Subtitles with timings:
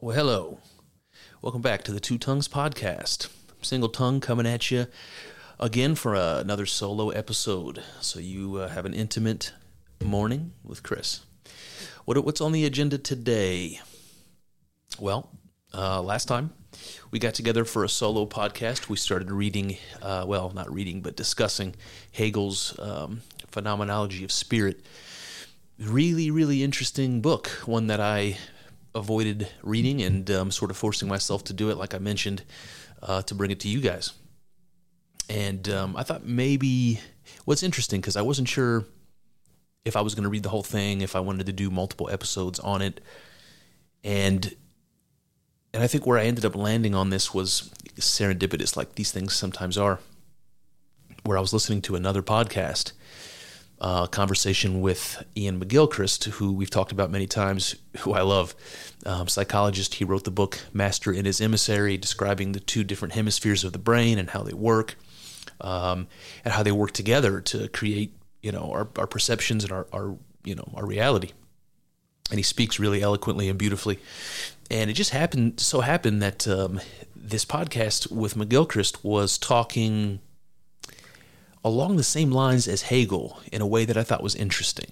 [0.00, 0.60] Well, hello.
[1.42, 3.26] Welcome back to the Two Tongues podcast.
[3.62, 4.86] Single tongue coming at you
[5.58, 7.82] again for uh, another solo episode.
[8.00, 9.52] So you uh, have an intimate
[10.00, 11.22] morning with Chris.
[12.04, 13.80] What, what's on the agenda today?
[15.00, 15.30] Well,
[15.74, 16.52] uh, last time
[17.10, 18.88] we got together for a solo podcast.
[18.88, 21.74] We started reading, uh, well, not reading, but discussing
[22.12, 24.78] Hegel's um, Phenomenology of Spirit.
[25.76, 27.48] Really, really interesting book.
[27.66, 28.38] One that I
[28.98, 32.42] avoided reading and um, sort of forcing myself to do it, like I mentioned,
[33.02, 34.12] uh, to bring it to you guys.
[35.30, 37.00] And um, I thought maybe
[37.44, 38.84] what's interesting because I wasn't sure
[39.84, 42.10] if I was going to read the whole thing, if I wanted to do multiple
[42.10, 43.00] episodes on it,
[44.04, 44.54] and
[45.74, 49.34] and I think where I ended up landing on this was serendipitous, like these things
[49.34, 50.00] sometimes are.
[51.24, 52.92] Where I was listening to another podcast
[53.80, 58.54] uh, conversation with Iain McGilchrist, who we've talked about many times, who I love,
[59.06, 59.94] um, psychologist.
[59.94, 63.78] He wrote the book Master and His Emissary, describing the two different hemispheres of the
[63.78, 64.96] brain and how they work,
[65.60, 66.08] um,
[66.44, 70.16] and how they work together to create, you know, our, our perceptions and our, our,
[70.44, 71.30] you know, our reality.
[72.30, 73.98] And he speaks really eloquently and beautifully.
[74.70, 76.80] And it just happened, so happened that um,
[77.16, 80.20] this podcast with McGilchrist was talking
[81.68, 84.90] along the same lines as Hegel in a way that I thought was interesting.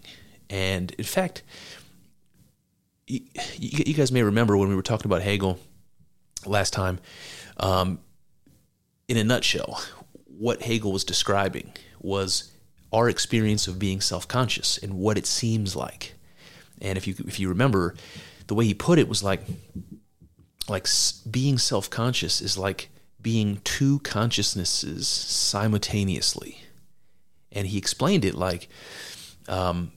[0.49, 1.43] And in fact,
[3.07, 3.21] you,
[3.59, 5.59] you guys may remember when we were talking about Hegel
[6.45, 6.99] last time,
[7.59, 7.99] um,
[9.09, 9.81] in a nutshell,
[10.27, 12.53] what Hegel was describing was
[12.93, 16.15] our experience of being self-conscious and what it seems like.
[16.81, 17.95] And if you if you remember,
[18.47, 19.41] the way he put it was like
[20.69, 20.87] like
[21.31, 26.61] being self-conscious is like being two consciousnesses simultaneously.
[27.57, 28.69] And he explained it like,
[29.49, 29.93] um,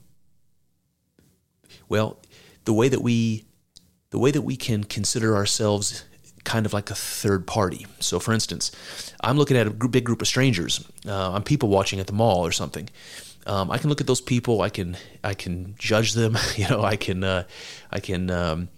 [1.88, 2.18] well,
[2.64, 3.44] the way that we
[4.10, 6.04] the way that we can consider ourselves
[6.44, 7.86] kind of like a third party.
[8.00, 8.72] So, for instance,
[9.20, 10.84] I'm looking at a big group of strangers.
[11.06, 12.88] Uh, I'm people watching at the mall or something.
[13.46, 14.62] Um, I can look at those people.
[14.62, 16.36] I can I can judge them.
[16.56, 17.44] You know, I can uh,
[17.90, 18.68] I can um,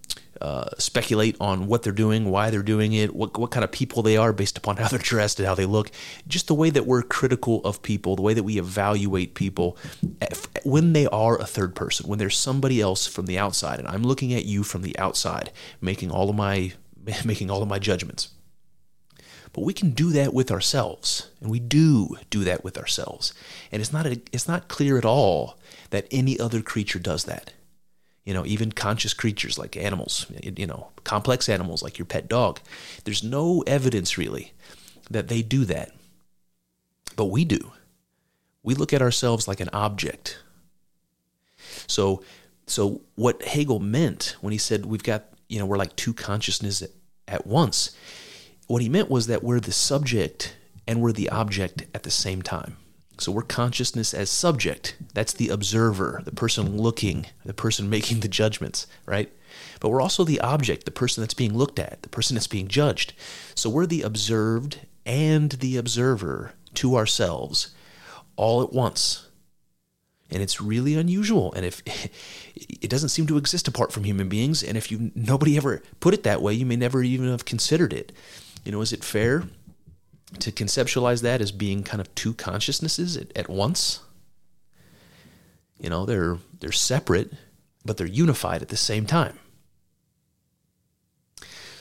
[0.43, 4.03] uh, speculate on what they're doing, why they're doing it, what what kind of people
[4.03, 5.91] they are based upon how they're dressed and how they look.
[6.27, 9.79] Just the way that we're critical of people, the way that we evaluate people
[10.65, 14.03] when they are a third person, when there's somebody else from the outside, and I'm
[14.03, 16.73] looking at you from the outside, making all of my
[17.25, 18.31] making all of my judgments.
[19.53, 23.33] But we can do that with ourselves, and we do do that with ourselves.
[23.71, 25.57] And it's not a, it's not clear at all
[25.91, 27.53] that any other creature does that
[28.25, 32.61] you know, even conscious creatures like animals, you know, complex animals like your pet dog.
[33.05, 34.53] There's no evidence really
[35.11, 35.93] that they do that.
[37.17, 37.73] But we do.
[38.63, 40.39] We look at ourselves like an object.
[41.87, 42.23] So
[42.67, 46.89] so what Hegel meant when he said we've got, you know, we're like two consciousnesses
[47.27, 47.91] at once,
[48.67, 50.57] what he meant was that we're the subject
[50.87, 52.77] and we're the object at the same time.
[53.19, 54.97] So we're consciousness as subject.
[55.15, 59.33] That's the observer, the person looking, the person making the judgments, right?
[59.81, 62.69] But we're also the object, the person that's being looked at, the person that's being
[62.69, 63.13] judged.
[63.55, 67.75] So we're the observed and the observer to ourselves
[68.37, 69.29] all at once.
[70.31, 71.53] And it's really unusual.
[71.53, 71.83] And if
[72.55, 76.15] it doesn't seem to exist apart from human beings, and if you nobody ever put
[76.15, 78.13] it that way, you may never even have considered it.
[78.65, 79.45] You know, is it fair
[80.41, 84.01] to conceptualize that as being kind of two consciousnesses at, at once.
[85.79, 87.33] You know, they're they're separate,
[87.85, 89.39] but they're unified at the same time.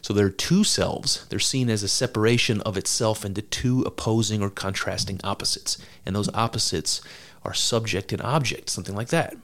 [0.02, 1.26] So there are two selves.
[1.30, 5.78] They're seen as a separation of itself into two opposing or contrasting opposites.
[6.06, 7.02] And those opposites
[7.44, 9.36] are subject and object, something like that.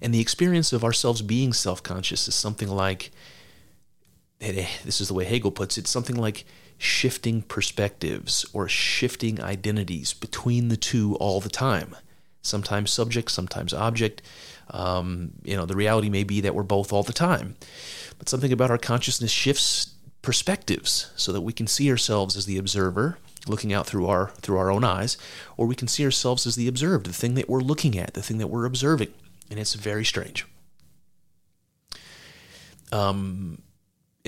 [0.00, 3.10] And the experience of ourselves being self conscious is something like
[4.40, 6.44] eh, this is the way Hegel puts it, something like
[6.78, 11.96] shifting perspectives or shifting identities between the two all the time.
[12.40, 14.22] Sometimes subject, sometimes object.
[14.70, 17.56] Um, you know, the reality may be that we're both all the time.
[18.18, 22.58] But something about our consciousness shifts perspectives so that we can see ourselves as the
[22.58, 25.16] observer looking out through our through our own eyes
[25.56, 28.22] or we can see ourselves as the observed the thing that we're looking at the
[28.22, 29.12] thing that we're observing
[29.48, 30.44] and it's very strange
[32.90, 33.62] um,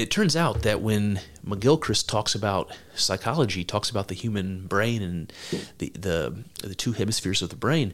[0.00, 5.32] it turns out that when McGilchrist talks about psychology, talks about the human brain and
[5.76, 7.93] the, the, the two hemispheres of the brain,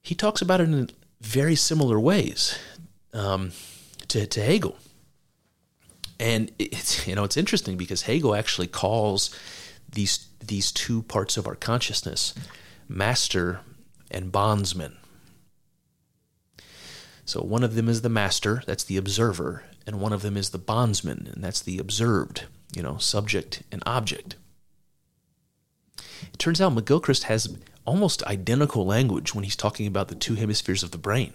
[0.00, 0.88] he talks about it in
[1.20, 2.58] very similar ways
[3.12, 3.52] um,
[4.08, 4.78] to, to Hegel.
[6.18, 9.38] And it's you know it's interesting because Hegel actually calls
[9.92, 12.34] these these two parts of our consciousness
[12.88, 13.60] master
[14.10, 14.96] and bondsman.
[17.26, 20.50] So one of them is the master, that's the observer, and one of them is
[20.50, 22.44] the bondsman, and that's the observed,
[22.74, 24.36] you know, subject and object.
[26.32, 30.82] It turns out McGilchrist has almost identical language when he's talking about the two hemispheres
[30.82, 31.34] of the brain.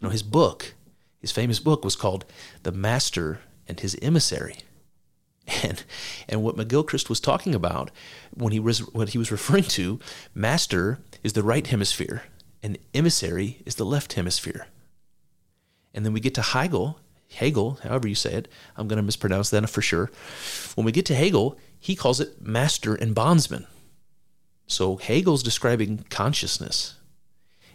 [0.00, 0.74] You know, his book,
[1.20, 2.24] his famous book was called
[2.64, 4.58] The Master and His Emissary.
[5.62, 5.84] And
[6.26, 7.90] and what McGilchrist was talking about
[8.32, 10.00] when he was what he was referring to,
[10.34, 12.22] master is the right hemisphere
[12.64, 14.68] and emissary is the left hemisphere.
[15.92, 16.98] And then we get to Hegel,
[17.32, 18.48] Hegel, however you say it.
[18.76, 20.10] I'm going to mispronounce that for sure.
[20.74, 23.66] When we get to Hegel, he calls it master and bondsman.
[24.66, 26.96] So Hegel's describing consciousness,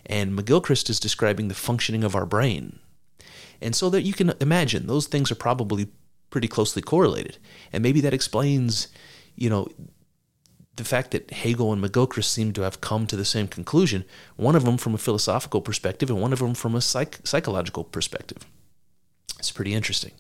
[0.05, 2.79] and McGilchrist is describing the functioning of our brain.
[3.61, 5.89] And so that you can imagine those things are probably
[6.29, 7.37] pretty closely correlated.
[7.71, 8.87] And maybe that explains,
[9.35, 9.67] you know,
[10.75, 14.05] the fact that Hegel and McGilchrist seem to have come to the same conclusion,
[14.37, 17.83] one of them from a philosophical perspective and one of them from a psych- psychological
[17.83, 18.45] perspective.
[19.39, 20.11] It's pretty interesting.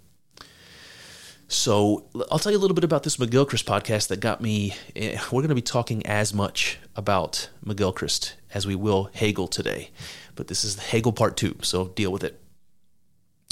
[1.47, 4.75] So I'll tell you a little bit about this McGilchrist podcast that got me.
[4.95, 9.89] Eh, we're going to be talking as much about McGilchrist as we will Hegel today,
[10.35, 12.39] but this is Hegel part two, so deal with it.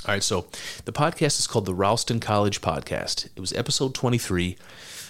[0.08, 0.48] All right, so
[0.86, 3.30] the podcast is called the Ralston College Podcast.
[3.36, 4.58] It was episode 23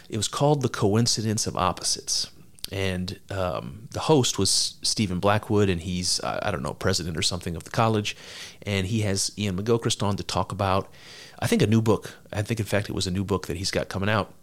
[0.09, 2.31] it was called The Coincidence of Opposites.
[2.71, 7.55] And um, the host was Stephen Blackwood, and he's, I don't know, president or something
[7.55, 8.15] of the college.
[8.63, 10.91] And he has Iain McGilchrist on to talk about,
[11.39, 12.15] I think, a new book.
[12.33, 14.33] I think, in fact, it was a new book that he's got coming out.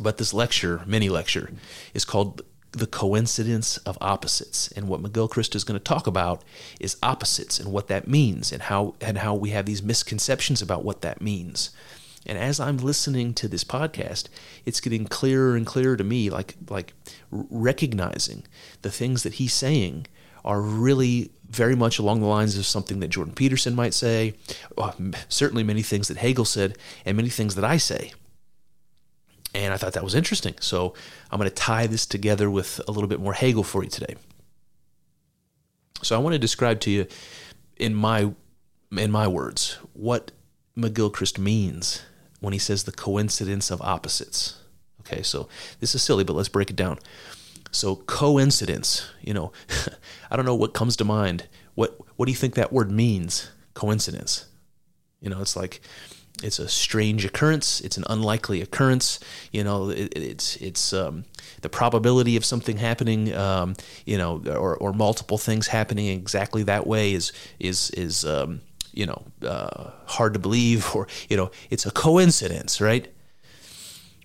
[0.00, 1.50] But this lecture, mini lecture,
[1.94, 2.42] is called
[2.72, 4.72] The Coincidence of Opposites.
[4.72, 6.42] And what McGilchrist is going to talk about
[6.80, 10.84] is opposites and what that means and how, and how we have these misconceptions about
[10.84, 11.70] what that means.
[12.26, 14.28] And as I'm listening to this podcast,
[14.64, 16.94] it's getting clearer and clearer to me, like like
[17.30, 18.44] recognizing
[18.82, 20.06] the things that he's saying
[20.44, 24.34] are really very much along the lines of something that Jordan Peterson might say,
[24.78, 24.92] uh,
[25.28, 28.12] certainly many things that Hegel said, and many things that I say.
[29.54, 30.54] And I thought that was interesting.
[30.60, 30.94] So
[31.30, 34.16] I'm going to tie this together with a little bit more Hegel for you today.
[36.02, 37.06] So I want to describe to you
[37.76, 38.32] in my
[38.96, 40.32] in my words what
[40.76, 42.02] McGilchrist means
[42.42, 44.58] when he says the coincidence of opposites.
[45.00, 45.48] Okay, so
[45.80, 46.98] this is silly, but let's break it down.
[47.70, 49.52] So coincidence, you know,
[50.30, 51.48] I don't know what comes to mind.
[51.74, 53.50] What what do you think that word means?
[53.74, 54.46] Coincidence.
[55.20, 55.80] You know, it's like
[56.42, 57.80] it's a strange occurrence.
[57.80, 59.20] It's an unlikely occurrence.
[59.52, 61.24] You know, it, it's it's um,
[61.60, 63.32] the probability of something happening.
[63.34, 63.74] Um,
[64.04, 68.60] you know, or, or multiple things happening exactly that way is is is um,
[68.92, 73.12] you know uh, hard to believe or you know it's a coincidence right?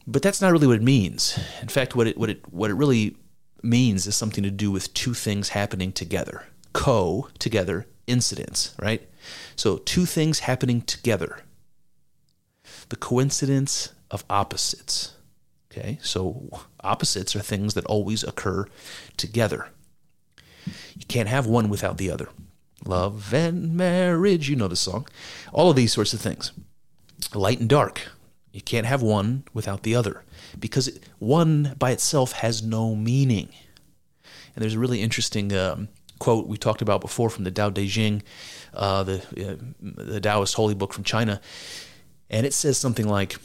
[0.06, 1.38] But that's not really what it means.
[1.62, 3.18] In fact what it what it what it really
[3.64, 6.46] means is something to do with two things happening together.
[6.74, 7.88] Co together.
[8.06, 9.08] Incidents right?
[9.56, 11.40] So two things happening together.
[12.90, 15.18] The coincidence of opposites
[15.78, 16.00] okay?
[16.02, 16.50] So
[16.82, 18.66] opposites are things that always occur
[19.16, 19.70] together.
[20.66, 22.30] You can't have one without the other
[22.88, 25.08] love and marriage, you know the song.
[25.53, 26.51] All of these sorts of things.
[27.34, 28.10] Light and dark.
[28.51, 30.24] You can't have one without the other
[30.60, 33.50] because one by itself has no meaning.
[34.56, 37.88] And there's a really interesting um, quote we talked about before from the Tao Te
[37.88, 38.24] Ching,
[38.74, 41.39] uh, the, uh, the Taoist holy book from China.
[42.29, 43.36] And it says something like,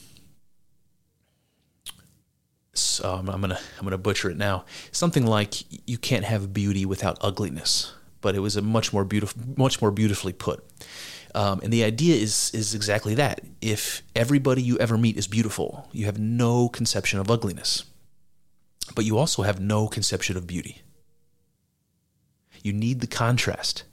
[2.75, 4.64] so I'm, I'm gonna I'm gonna butcher it now.
[4.92, 5.56] Something like
[5.87, 7.92] you can't have beauty without ugliness
[8.23, 10.64] but it was a much more beautiful, much more beautifully put.
[11.35, 13.41] Um, and the idea is is exactly that.
[13.61, 17.85] If everybody you ever meet is beautiful, you have no conception of ugliness,
[18.95, 20.83] but you also have no conception of beauty.
[22.62, 23.85] You need the contrast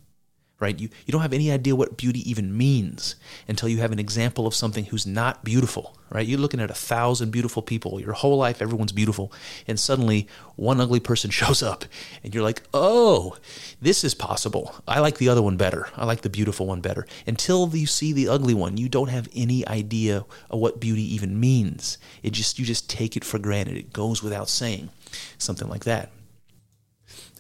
[0.60, 0.78] right?
[0.78, 3.16] You, you don't have any idea what beauty even means
[3.48, 6.28] until you have an example of something who's not beautiful, right?
[6.28, 8.00] You're looking at a thousand beautiful people.
[8.00, 9.32] Your whole life, everyone's beautiful.
[9.68, 11.86] And suddenly one ugly person shows up
[12.24, 13.38] and you're like, oh,
[13.82, 14.76] this is possible.
[14.88, 15.88] I like the other one better.
[15.96, 17.08] I like the beautiful one better.
[17.26, 21.40] Until you see the ugly one, you don't have any idea of what beauty even
[21.40, 21.98] means.
[22.22, 23.78] It just, you just take it for granted.
[23.78, 24.90] It goes without saying.
[25.38, 26.12] Something like that.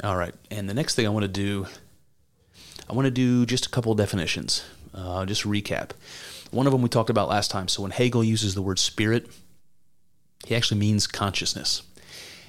[0.03, 0.33] All right.
[0.49, 1.67] And the next thing I want to do
[2.89, 4.63] I want to do just a couple definitions,
[4.95, 5.91] uh, just recap.
[6.51, 7.67] One of them we talked about last time.
[7.67, 9.29] So when Hegel uses the word spirit,
[10.45, 11.83] he actually means consciousness.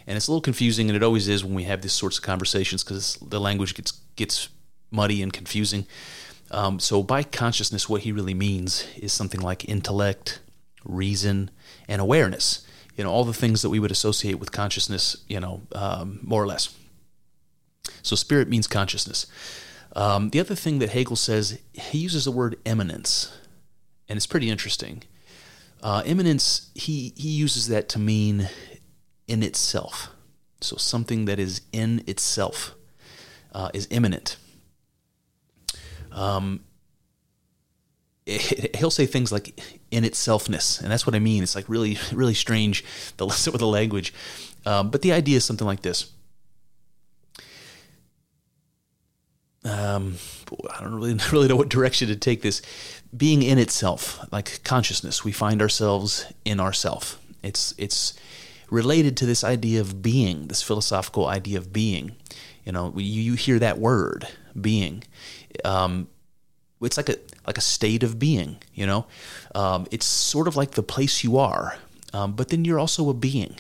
[0.07, 2.25] And it's a little confusing, and it always is when we have these sorts of
[2.25, 4.49] conversations because the language gets gets
[4.91, 5.87] muddy and confusing.
[6.51, 10.41] Um, so by consciousness, what he really means is something like intellect,
[10.85, 11.51] reason,
[11.87, 12.67] and awareness.
[12.97, 15.19] You know, all the things that we would associate with consciousness.
[15.29, 16.75] You know, um, more or less.
[18.03, 19.27] So spirit means consciousness.
[19.97, 23.37] Um, the other thing that Hegel says, he uses the word immanence,
[24.09, 25.03] and it's pretty interesting.
[25.83, 28.49] Uh, immanence, he, he uses that to mean
[29.27, 30.09] in itself.
[30.61, 32.75] So something that is in itself
[33.53, 34.37] uh, is immanent.
[36.13, 36.65] Um,
[38.27, 41.43] he'll say things like in itselfness, and that's what I mean.
[41.43, 42.85] It's like really, really strange
[43.17, 44.13] the with the language.
[44.67, 46.13] Um, but the idea is something like this
[49.65, 50.17] um,
[50.75, 52.63] I don't really really know what direction to take this.
[53.17, 57.21] Being in itself, like consciousness, we find ourselves in ourself.
[57.43, 58.15] It's it's
[58.71, 62.13] related to this idea of being, this philosophical idea of being.
[62.65, 65.03] You know, you, you hear that word, being.
[65.65, 66.09] Um,
[66.81, 68.59] it's like a like a state of being.
[68.75, 69.07] You know,
[69.55, 71.77] um, it's sort of like the place you are,
[72.13, 73.57] um, but then you're also a being.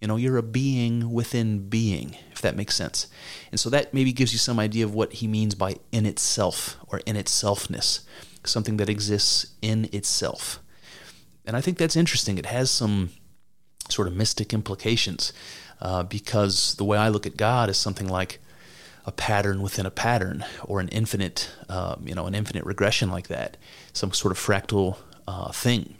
[0.00, 3.06] You know, you're a being within being, if that makes sense.
[3.50, 6.76] And so that maybe gives you some idea of what he means by in itself
[6.88, 8.00] or in itselfness,
[8.44, 10.60] something that exists in itself.
[11.46, 12.38] And I think that's interesting.
[12.38, 13.10] It has some
[13.88, 15.32] sort of mystic implications
[15.80, 18.40] uh, because the way I look at God is something like
[19.06, 23.28] a pattern within a pattern or an infinite, um, you know, an infinite regression like
[23.28, 23.56] that,
[23.92, 24.96] some sort of fractal
[25.28, 25.94] uh, thing.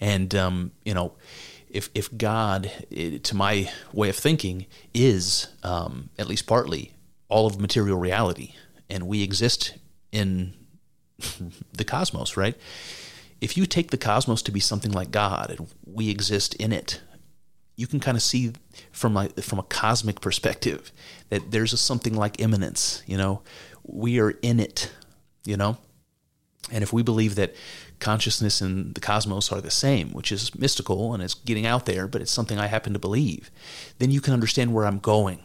[0.00, 1.12] And, um, you know,
[1.76, 2.70] if if God,
[3.22, 6.94] to my way of thinking, is um, at least partly
[7.28, 8.54] all of material reality,
[8.88, 9.76] and we exist
[10.10, 10.54] in
[11.72, 12.56] the cosmos, right?
[13.40, 17.02] If you take the cosmos to be something like God, and we exist in it,
[17.76, 18.52] you can kind of see
[18.90, 20.90] from a from a cosmic perspective
[21.28, 23.02] that there's a something like immanence.
[23.06, 23.42] You know,
[23.82, 24.90] we are in it.
[25.44, 25.76] You know,
[26.72, 27.54] and if we believe that
[28.00, 32.06] consciousness and the cosmos are the same, which is mystical and it's getting out there,
[32.06, 33.50] but it's something I happen to believe,
[33.98, 35.40] then you can understand where I'm going.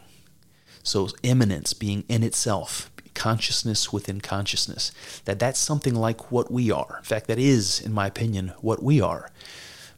[0.82, 4.90] So immanence being in itself, consciousness within consciousness,
[5.24, 6.96] that that's something like what we are.
[6.98, 9.30] In fact, that is, in my opinion, what we are.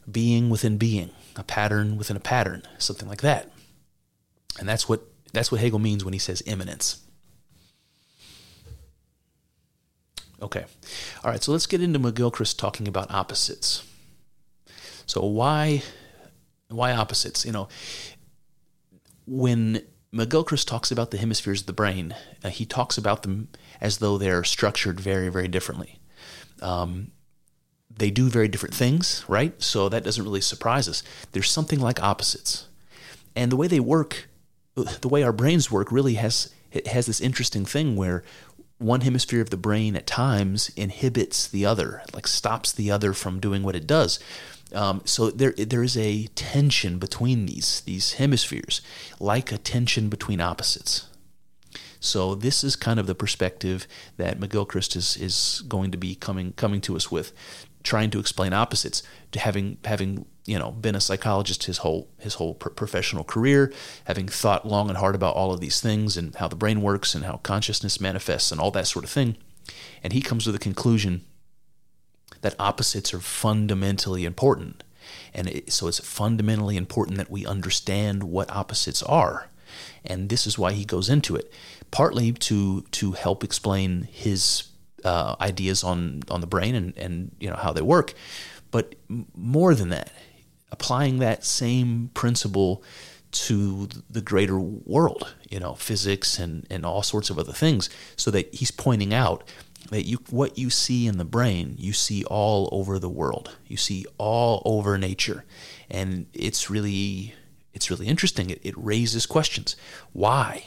[0.09, 3.51] Being within being, a pattern within a pattern, something like that.
[4.59, 5.01] And that's what
[5.33, 7.04] that's what Hegel means when he says immanence.
[10.45, 10.63] Okay.
[11.23, 13.83] All right, so let's get into McGilchrist talking about opposites.
[15.07, 15.81] So why
[16.67, 17.45] why opposites?
[17.45, 17.67] You know,
[19.25, 19.81] when
[20.13, 23.47] McGilchrist talks about the hemispheres of the brain, uh, he talks about them
[23.81, 25.97] as though they're structured very, very differently.
[26.61, 27.11] Um,
[27.89, 29.59] they do very different things, right?
[29.63, 31.01] So that doesn't really surprise us.
[31.31, 32.67] There's something like opposites,
[33.35, 34.29] and the way they work,
[34.75, 38.23] the way our brains work, really has it has this interesting thing where
[38.77, 43.39] one hemisphere of the brain at times inhibits the other, like stops the other from
[43.39, 44.19] doing what it does.
[44.73, 48.81] Um, so there there is a tension between these these hemispheres,
[49.19, 51.07] like a tension between opposites.
[51.99, 56.51] So this is kind of the perspective that McGilchrist is is going to be coming
[56.53, 57.31] coming to us with,
[57.85, 59.01] trying to explain opposites
[59.31, 63.71] to having having you know been a psychologist his whole his whole professional career
[64.05, 67.15] having thought long and hard about all of these things and how the brain works
[67.15, 69.37] and how consciousness manifests and all that sort of thing.
[70.03, 71.21] And he comes to the conclusion
[72.41, 74.83] that opposites are fundamentally important.
[75.33, 79.49] And it, so it's fundamentally important that we understand what opposites are.
[80.03, 81.51] And this is why he goes into it
[81.91, 84.63] partly to to help explain his
[85.05, 88.13] uh, ideas on on the brain and and you know how they work,
[88.71, 88.95] but
[89.35, 90.11] more than that,
[90.71, 92.83] applying that same principle
[93.31, 98.31] to the greater world, you know, physics and and all sorts of other things, so
[98.31, 99.43] that he's pointing out
[99.91, 103.77] that you what you see in the brain, you see all over the world, you
[103.77, 105.45] see all over nature,
[105.89, 107.33] and it's really
[107.73, 108.49] it's really interesting.
[108.49, 109.75] It, it raises questions.
[110.13, 110.63] Why?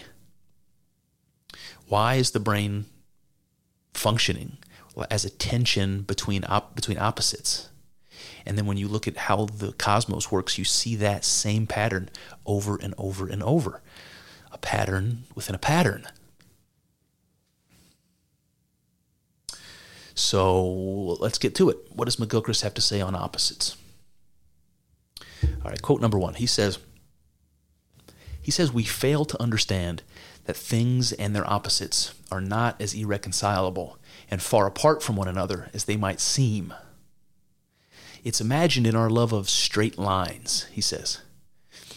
[1.89, 2.85] Why is the brain
[3.95, 4.59] functioning
[5.11, 7.69] as a tension between op- between opposites?
[8.45, 12.09] And then when you look at how the cosmos works, you see that same pattern
[12.47, 13.83] over and over and over.
[14.51, 16.07] A pattern within a pattern.
[20.15, 20.67] So
[21.21, 21.77] let's get to it.
[21.91, 23.77] What does McGilchrist have to say on opposites?
[25.43, 26.35] All right, quote number one.
[26.35, 26.79] He says,
[28.41, 30.03] he says we fail to understand
[30.49, 33.99] that things and their opposites are not as irreconcilable
[34.31, 36.73] and far apart from one another as they might seem.
[38.25, 41.21] It's imagined in our love of straight lines, he says.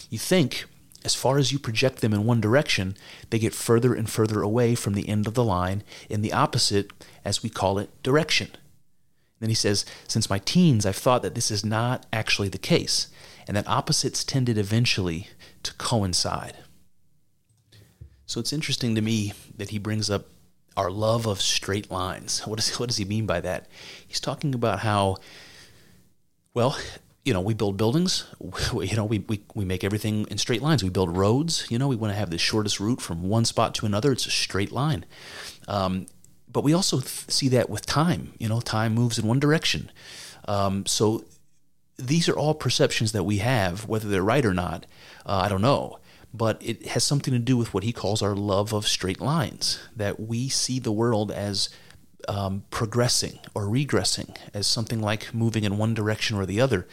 [0.10, 0.65] You think,
[1.05, 2.98] as far as you project them in one direction,
[3.29, 6.91] they get further and further away from the end of the line in the opposite,
[7.24, 8.50] as we call it, direction.
[9.39, 13.08] Then he says, Since my teens, I've thought that this is not actually the case,
[13.48, 15.29] and that opposites tended eventually
[15.63, 16.58] to coincide.
[18.31, 20.27] So it's interesting to me that he brings up
[20.77, 22.47] our love of straight lines.
[22.47, 23.67] What does, what does he mean by that?
[24.07, 25.17] He's talking about how,
[26.53, 26.77] well,
[27.25, 28.25] you know, we build buildings,
[28.73, 30.81] we, you know, we, we, we make everything in straight lines.
[30.81, 33.75] We build roads, you know, we want to have the shortest route from one spot
[33.75, 34.13] to another.
[34.13, 35.03] It's a straight line.
[35.67, 36.05] Um,
[36.50, 39.91] but we also th- see that with time, you know, time moves in one direction.
[40.47, 41.25] Um, so
[41.97, 44.85] these are all perceptions that we have, whether they're right or not,
[45.25, 46.00] uh, I don't know.
[46.33, 49.79] But it has something to do with what he calls our love of straight lines,
[49.95, 51.69] that we see the world as
[52.27, 56.88] um, progressing or regressing, as something like moving in one direction or the other,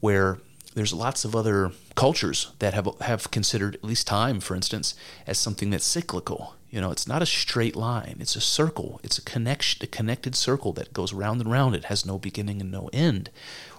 [0.00, 0.38] where
[0.74, 4.94] there's lots of other cultures that have have considered at least time, for instance,
[5.26, 6.56] as something that's cyclical.
[6.70, 9.00] You know, it's not a straight line; it's a circle.
[9.02, 11.74] It's a connection, a connected circle that goes round and round.
[11.74, 13.30] It has no beginning and no end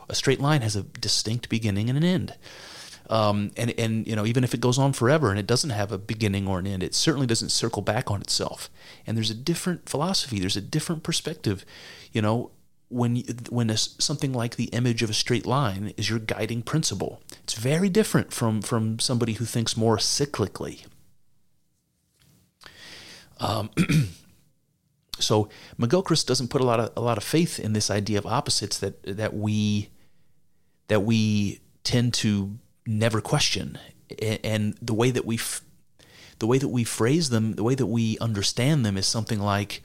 [0.10, 2.36] a straight line has a distinct beginning and an end.
[3.10, 5.92] Um, and and you know even if it goes on forever and it doesn't have
[5.92, 8.70] a beginning or an end, it certainly doesn't circle back on itself.
[9.06, 10.40] And there's a different philosophy.
[10.40, 11.66] There's a different perspective.
[12.12, 12.52] You know
[12.94, 17.22] when when a, something like the image of a straight line is your guiding principle,
[17.44, 20.86] it's very different from from somebody who thinks more cyclically.
[23.40, 23.72] Um,
[25.20, 25.50] so
[25.80, 28.78] McGilchrist doesn't put a lot of a lot of faith in this idea of opposites
[28.78, 29.90] that that we
[30.88, 33.78] that we tend to never question,
[34.44, 35.40] and the way that we
[36.40, 39.82] the way that we phrase them, the way that we understand them is something like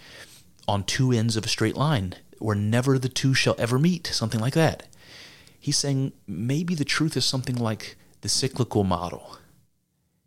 [0.67, 4.41] on two ends of a straight line, where never the two shall ever meet, something
[4.41, 4.89] like that.
[5.61, 9.39] He's saying maybe the truth is something like the cyclical model.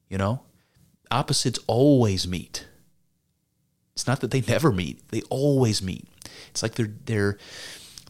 [0.09, 0.41] You know,
[1.09, 2.65] opposites always meet
[4.01, 6.07] it's not that they never meet; they always meet.
[6.49, 7.37] It's like they're they're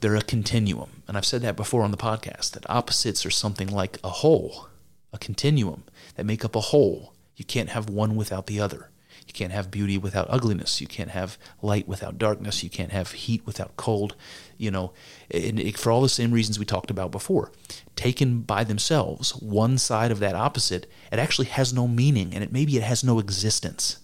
[0.01, 2.51] they're a continuum, and I've said that before on the podcast.
[2.51, 4.67] That opposites are something like a whole,
[5.13, 5.83] a continuum
[6.15, 7.13] that make up a whole.
[7.35, 8.89] You can't have one without the other.
[9.27, 10.81] You can't have beauty without ugliness.
[10.81, 12.63] You can't have light without darkness.
[12.63, 14.15] You can't have heat without cold.
[14.57, 14.93] You know,
[15.29, 17.51] it, for all the same reasons we talked about before.
[17.95, 22.51] Taken by themselves, one side of that opposite, it actually has no meaning, and it
[22.51, 23.99] maybe it has no existence.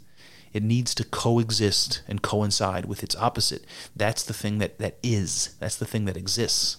[0.54, 3.66] It needs to coexist and coincide with its opposite.
[3.96, 5.56] That's the thing that, that is.
[5.60, 6.78] That's the thing that exists.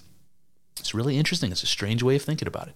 [0.78, 1.52] It's really interesting.
[1.52, 2.74] It's a strange way of thinking about it.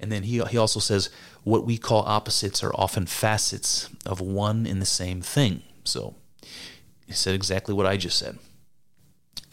[0.00, 1.08] And then he, he also says
[1.44, 5.62] what we call opposites are often facets of one and the same thing.
[5.84, 6.14] So
[7.06, 8.38] he said exactly what I just said.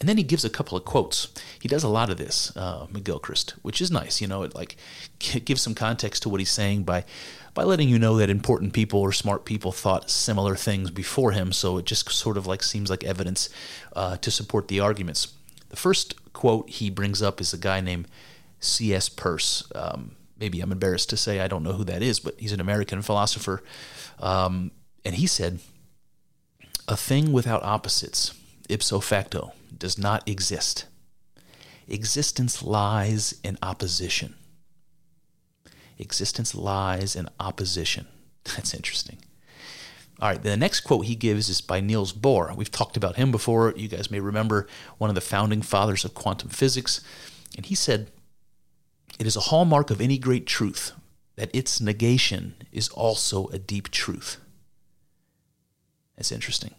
[0.00, 1.28] And then he gives a couple of quotes.
[1.60, 4.20] He does a lot of this, uh, McGilchrist, which is nice.
[4.20, 4.76] You know, it like
[5.44, 7.04] gives some context to what he's saying by
[7.54, 11.52] by letting you know that important people or smart people thought similar things before him.
[11.52, 13.50] So it just sort of like seems like evidence
[13.94, 15.34] uh, to support the arguments.
[15.68, 18.08] The first quote he brings up is a guy named
[18.60, 19.08] C.S.
[19.08, 19.70] Peirce.
[19.74, 22.60] Um, maybe I'm embarrassed to say I don't know who that is, but he's an
[22.60, 23.62] American philosopher.
[24.18, 24.70] Um,
[25.04, 25.60] and he said,
[26.88, 28.34] A thing without opposites,
[28.68, 30.86] ipso facto, does not exist.
[31.88, 34.34] Existence lies in opposition.
[36.02, 38.06] Existence lies in opposition.
[38.44, 39.18] That's interesting.
[40.20, 42.54] All right, the next quote he gives is by Niels Bohr.
[42.54, 43.72] We've talked about him before.
[43.76, 47.00] You guys may remember one of the founding fathers of quantum physics.
[47.56, 48.10] And he said,
[49.18, 50.92] It is a hallmark of any great truth
[51.36, 54.38] that its negation is also a deep truth.
[56.16, 56.74] That's interesting.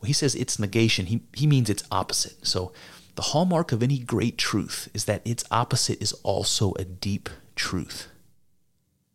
[0.00, 2.46] When he says its negation, he, he means its opposite.
[2.46, 2.72] So
[3.14, 8.08] the hallmark of any great truth is that its opposite is also a deep truth.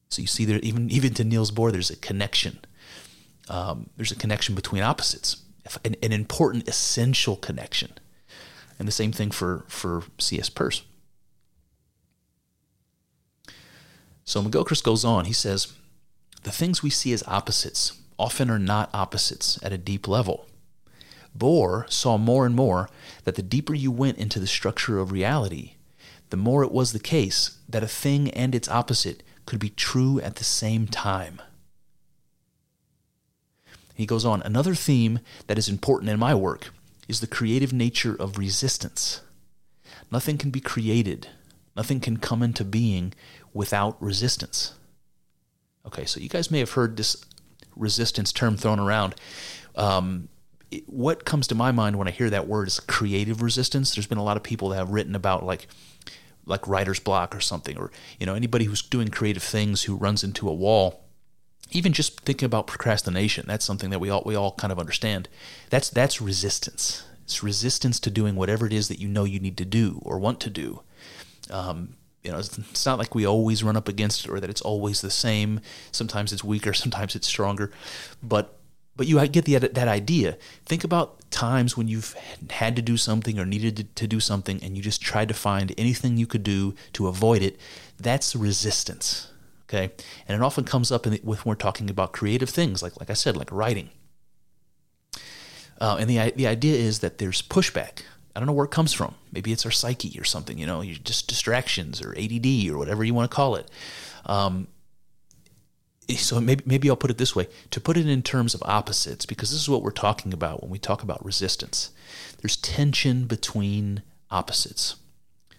[0.10, 2.60] So you see there, even even to Niels Bohr, there's a connection.
[3.48, 5.38] Um, there's a connection between opposites,
[5.84, 7.92] an, an, important, essential connection,
[8.78, 10.50] and the same thing for for C.S.
[10.50, 10.84] Peirce.
[14.24, 15.26] So McGilchrist goes on.
[15.26, 15.74] He says,
[16.44, 20.46] the things we see as opposites often are not opposites at a deep level.
[21.36, 22.90] Bohr saw more and more
[23.24, 25.74] that the deeper you went into the structure of reality,
[26.30, 30.20] the more it was the case that a thing and its opposite could be true
[30.20, 31.42] at the same time.
[33.96, 36.72] He goes on, another theme that is important in my work
[37.08, 39.22] is the creative nature of resistance.
[40.12, 41.30] Nothing can be created,
[41.76, 43.12] nothing can come into being
[43.52, 44.76] without resistance.
[45.84, 47.18] Okay, so you guys may have heard this
[47.76, 49.16] resistance term thrown around.
[49.76, 50.30] Um,
[50.70, 53.96] it, what comes to my mind when I hear that word is creative resistance.
[53.96, 55.68] There's been a lot of people that have written about like
[56.46, 60.24] like writer's block or something, or you know anybody who's doing creative things who runs
[60.24, 61.04] into a wall.
[61.72, 65.30] Even just thinking about procrastination, that's something that we all we all kind of understand.
[65.70, 67.04] That's that's resistance.
[67.24, 70.18] It's resistance to doing whatever it is that you know you need to do or
[70.18, 70.82] want to do.
[71.52, 74.62] Um, you know, it's not like we always run up against it or that it's
[74.62, 75.62] always the same.
[75.92, 77.72] Sometimes it's weaker, sometimes it's stronger,
[78.22, 78.59] but
[79.00, 80.38] but you get the that idea.
[80.66, 82.18] Think about times when you've
[82.50, 85.74] had to do something or needed to do something, and you just tried to find
[85.78, 87.58] anything you could do to avoid it.
[87.98, 89.32] That's resistance.
[89.64, 89.92] Okay,
[90.28, 93.10] and it often comes up the, with when we're talking about creative things, like like
[93.10, 93.90] I said, like writing.
[95.80, 98.02] Uh, and the the idea is that there's pushback.
[98.36, 99.16] I don't know where it comes from.
[99.32, 100.58] Maybe it's our psyche or something.
[100.58, 103.72] You know, you just distractions or ADD or whatever you want to call it.
[104.26, 104.68] Um,
[106.10, 108.64] Eh, so maybe maybe I'll put it this way to put it in terms of
[108.64, 111.92] opposites because this is what we're talking about when we talk about resistance.
[112.42, 114.96] There's tension between opposites.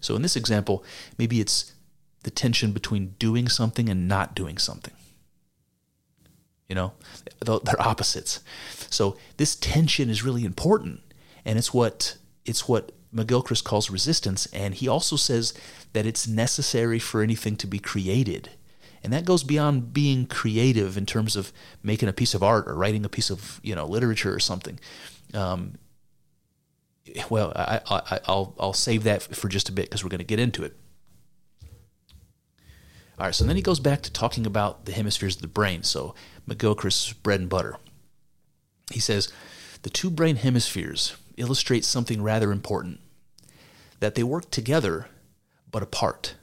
[0.01, 0.85] So in this example,
[1.17, 1.73] maybe it's
[2.25, 4.95] the tension between doing something and not doing something.
[6.69, 6.93] You know,
[7.45, 8.41] they're opposites.
[8.91, 11.01] So this tension is really important,
[11.45, 15.53] and it's what it's what McGilchrist calls resistance, and he also says
[15.93, 18.51] that it's necessary for anything to be created.
[19.03, 22.75] And that goes beyond being creative in terms of making a piece of art or
[22.75, 24.79] writing a piece of you know literature or something.
[25.33, 25.79] Um,
[27.31, 30.25] well, I, I, I'll I'll save that for just a bit because we're going to
[30.25, 30.77] get into it.
[33.19, 35.83] All right, so then he goes back to talking about the hemispheres of the brain.
[35.83, 36.15] So
[36.49, 37.77] McGilchrist's bread and butter.
[38.91, 39.33] He says
[39.83, 43.01] the two brain hemispheres illustrate something rather important:
[44.01, 45.09] that they work together
[45.71, 46.35] but apart.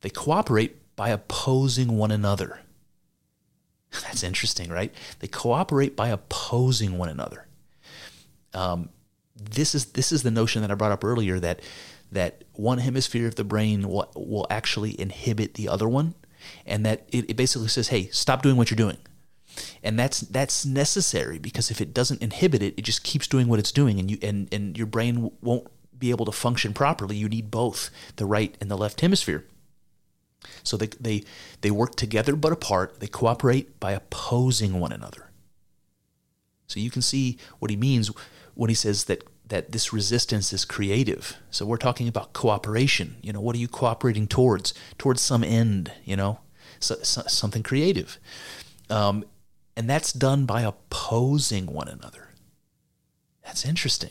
[0.00, 2.60] They cooperate by opposing one another.
[4.02, 4.94] That's interesting, right?
[5.18, 7.48] They cooperate by opposing one another.
[8.54, 8.88] Um,
[9.34, 11.58] this is this is the notion that I brought up earlier that
[12.12, 16.14] that one hemisphere of the brain will, will actually inhibit the other one,
[16.64, 18.98] and that it, it basically says, "Hey, stop doing what you're doing."
[19.82, 23.58] and that's that's necessary because if it doesn't inhibit it, it just keeps doing what
[23.58, 25.66] it's doing, and you and and your brain won't
[25.98, 27.16] be able to function properly.
[27.16, 29.44] You need both the right and the left hemisphere.
[30.62, 31.24] So they, they,
[31.60, 33.00] they work together but apart.
[33.00, 35.30] They cooperate by opposing one another.
[36.66, 38.10] So you can see what he means
[38.54, 41.36] when he says that, that this resistance is creative.
[41.50, 43.16] So we're talking about cooperation.
[43.22, 44.72] You know, what are you cooperating towards?
[44.98, 46.40] Towards some end, you know,
[46.80, 48.18] so, so, something creative.
[48.88, 49.24] Um,
[49.76, 52.28] and that's done by opposing one another.
[53.44, 54.10] That's interesting.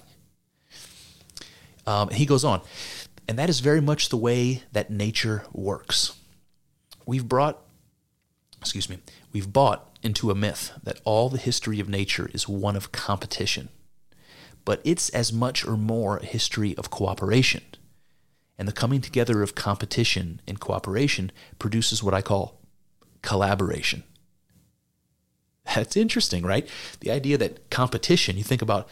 [1.87, 2.61] Um, he goes on,
[3.27, 6.15] and that is very much the way that nature works.
[7.05, 7.59] We've brought,
[8.59, 8.99] excuse me,
[9.31, 13.69] we've bought into a myth that all the history of nature is one of competition.
[14.65, 17.63] But it's as much or more a history of cooperation.
[18.57, 22.61] And the coming together of competition and cooperation produces what I call
[23.21, 24.03] collaboration.
[25.75, 26.67] That's interesting, right?
[26.99, 28.87] The idea that competition, you think about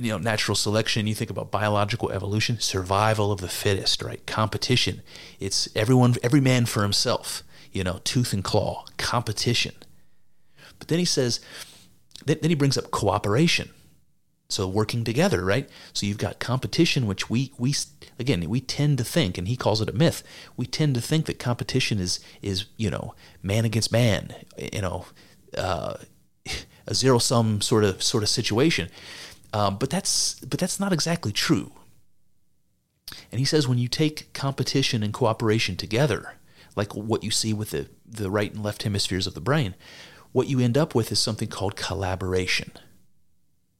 [0.00, 4.24] you know natural selection you think about biological evolution survival of the fittest right?
[4.26, 5.02] Competition.
[5.38, 9.74] It's everyone every man for himself you know tooth and claw competition.
[10.78, 11.40] But then he says
[12.24, 13.70] then he brings up cooperation.
[14.48, 15.68] So working together right?
[15.92, 17.74] So you've got competition which we we
[18.18, 20.22] again we tend to think and he calls it a myth
[20.56, 24.34] we tend to think that competition is is you know man against man
[24.72, 25.06] you know
[25.56, 25.94] uh,
[26.86, 28.88] a zero sum sort of sort of situation
[29.52, 31.72] um, but that's but that's not exactly true.
[33.32, 36.34] And he says when you take competition and cooperation together,
[36.76, 39.74] like what you see with the, the right and left hemispheres of the brain,
[40.32, 42.72] what you end up with is something called collaboration.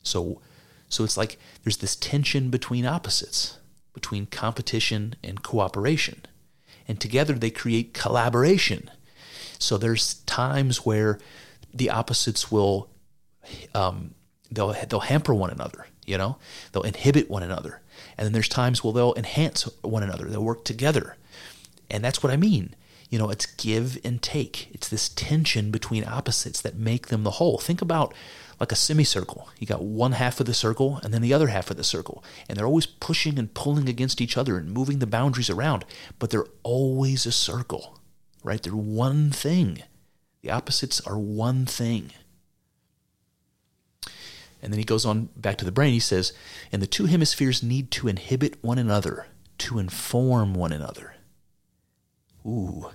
[0.02, 0.40] So
[0.88, 3.58] so it's like there's this tension between opposites,
[3.94, 6.22] between competition and cooperation.
[6.88, 8.90] And together they create collaboration.
[9.58, 11.20] So there's times where
[11.72, 12.90] the opposites will
[13.74, 14.14] um,
[14.50, 16.36] they'll they'll hamper one another you know
[16.72, 17.80] they'll inhibit one another
[18.16, 21.16] and then there's times where they'll enhance one another they'll work together
[21.90, 22.74] and that's what i mean
[23.10, 24.68] You know, it's give and take.
[24.72, 27.58] It's this tension between opposites that make them the whole.
[27.58, 28.14] Think about
[28.60, 29.48] like a semicircle.
[29.58, 32.22] You got one half of the circle and then the other half of the circle.
[32.48, 35.84] And they're always pushing and pulling against each other and moving the boundaries around,
[36.20, 37.98] but they're always a circle,
[38.44, 38.62] right?
[38.62, 39.82] They're one thing.
[40.42, 42.12] The opposites are one thing.
[44.62, 45.92] And then he goes on back to the brain.
[45.92, 46.32] He says,
[46.70, 49.26] and the two hemispheres need to inhibit one another,
[49.58, 51.14] to inform one another.
[52.46, 52.90] Ooh,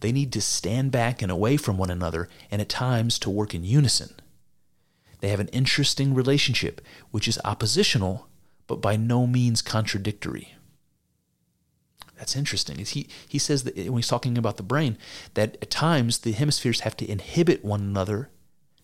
[0.00, 3.54] they need to stand back and away from one another, and at times to work
[3.54, 4.14] in unison.
[5.20, 8.26] They have an interesting relationship, which is oppositional,
[8.66, 10.54] but by no means contradictory.
[12.16, 12.78] That's interesting.
[12.78, 14.98] He, he says that when he's talking about the brain,
[15.34, 18.30] that at times the hemispheres have to inhibit one another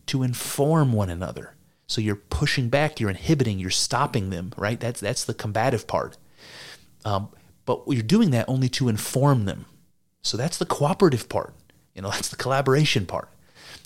[0.06, 1.55] to inform one another.
[1.86, 4.78] So you're pushing back, you're inhibiting, you're stopping them, right?
[4.78, 6.16] That's that's the combative part.
[7.04, 7.28] Um,
[7.64, 9.66] but you're doing that only to inform them.
[10.22, 11.54] So that's the cooperative part.
[11.94, 13.28] You know, that's the collaboration part,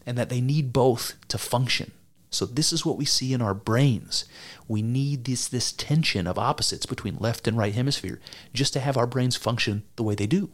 [0.07, 1.93] and that they need both to function.
[2.31, 4.25] So this is what we see in our brains.
[4.69, 8.21] We need this this tension of opposites between left and right hemisphere
[8.55, 10.51] just to have our brains function the way they do.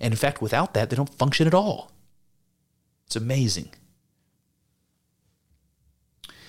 [0.00, 1.92] And in fact, without that, they don't function at all.
[3.06, 3.70] It's amazing.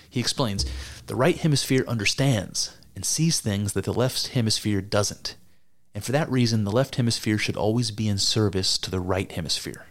[0.09, 0.65] He explains
[1.07, 5.35] the right hemisphere understands and sees things that the left hemisphere doesn't.
[5.93, 9.31] And for that reason, the left hemisphere should always be in service to the right
[9.31, 9.85] hemisphere.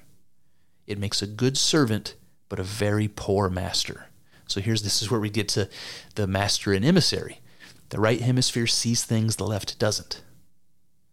[0.87, 2.15] It makes a good servant,
[2.49, 4.07] but a very poor master.
[4.47, 5.69] So here's this is where we get to
[6.15, 7.41] the master and emissary.
[7.89, 10.23] The right hemisphere sees things the left doesn't.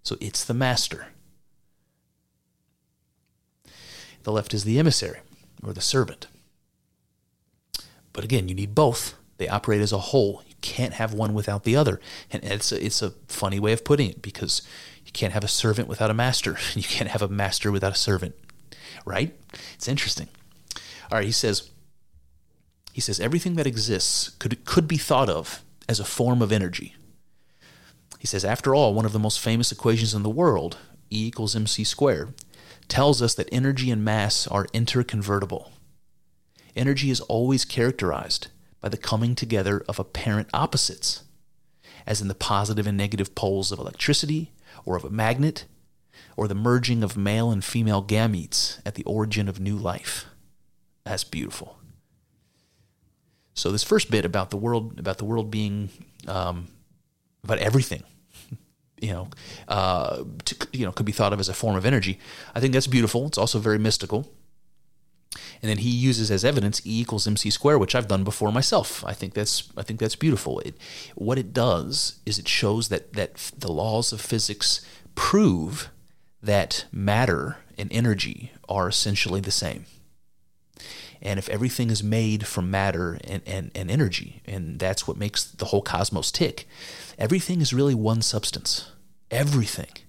[0.04, 1.08] So it's the master.
[4.24, 5.20] The left is the emissary
[5.64, 6.28] or the servant.
[8.14, 9.16] But again, you need both.
[9.38, 10.44] They operate as a whole.
[10.48, 12.00] You can't have one without the other.
[12.32, 14.62] And it's a, it's a funny way of putting it because
[15.06, 16.58] you can't have a servant without a master.
[16.76, 18.36] You can't have a master without a servant.
[19.06, 19.36] Right?
[19.74, 20.30] It's interesting.
[21.12, 21.70] All right, he says
[22.94, 26.96] he says everything that exists could could be thought of as a form of energy.
[28.20, 30.78] He says after all, one of the most famous equations in the world,
[31.12, 32.34] E equals mc squared,
[32.88, 35.70] tells us that energy and mass are interconvertible.
[36.76, 38.48] Energy is always characterized
[38.82, 41.24] by the coming together of apparent opposites,
[42.06, 44.52] as in the positive and negative poles of electricity
[44.86, 45.66] or of a magnet,
[46.36, 50.26] or the merging of male and female gametes at the origin of new life.
[51.04, 51.78] That's beautiful.
[53.54, 55.90] So this first bit about the world, about the world being,
[56.28, 56.68] um,
[57.44, 58.04] about everything,
[59.02, 59.28] you know,
[59.68, 62.20] uh, to, you know, could be thought of as a form of energy.
[62.56, 63.28] I think that's beautiful.
[63.28, 64.32] It's also very mystical.
[65.64, 69.04] And then he uses as evidence E equals mc squared, which I've done before myself.
[69.06, 70.60] I think that's I think that's beautiful.
[70.60, 70.76] It,
[71.16, 75.90] what it does is it shows that that the laws of physics prove
[76.42, 79.86] that matter and energy are essentially the same.
[81.22, 85.46] And if everything is made from matter and, and, and energy, and that's what makes
[85.46, 86.68] the whole cosmos tick,
[87.18, 88.92] everything is really one substance.
[89.32, 90.03] Everything.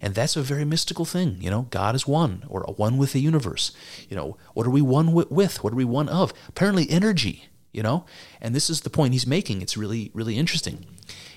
[0.00, 1.38] And that's a very mystical thing.
[1.40, 3.72] You know, God is one or one with the universe.
[4.08, 5.64] You know, what are we one with?
[5.64, 6.32] What are we one of?
[6.48, 8.04] Apparently, energy, you know?
[8.40, 9.62] And this is the point he's making.
[9.62, 10.84] It's really, really interesting.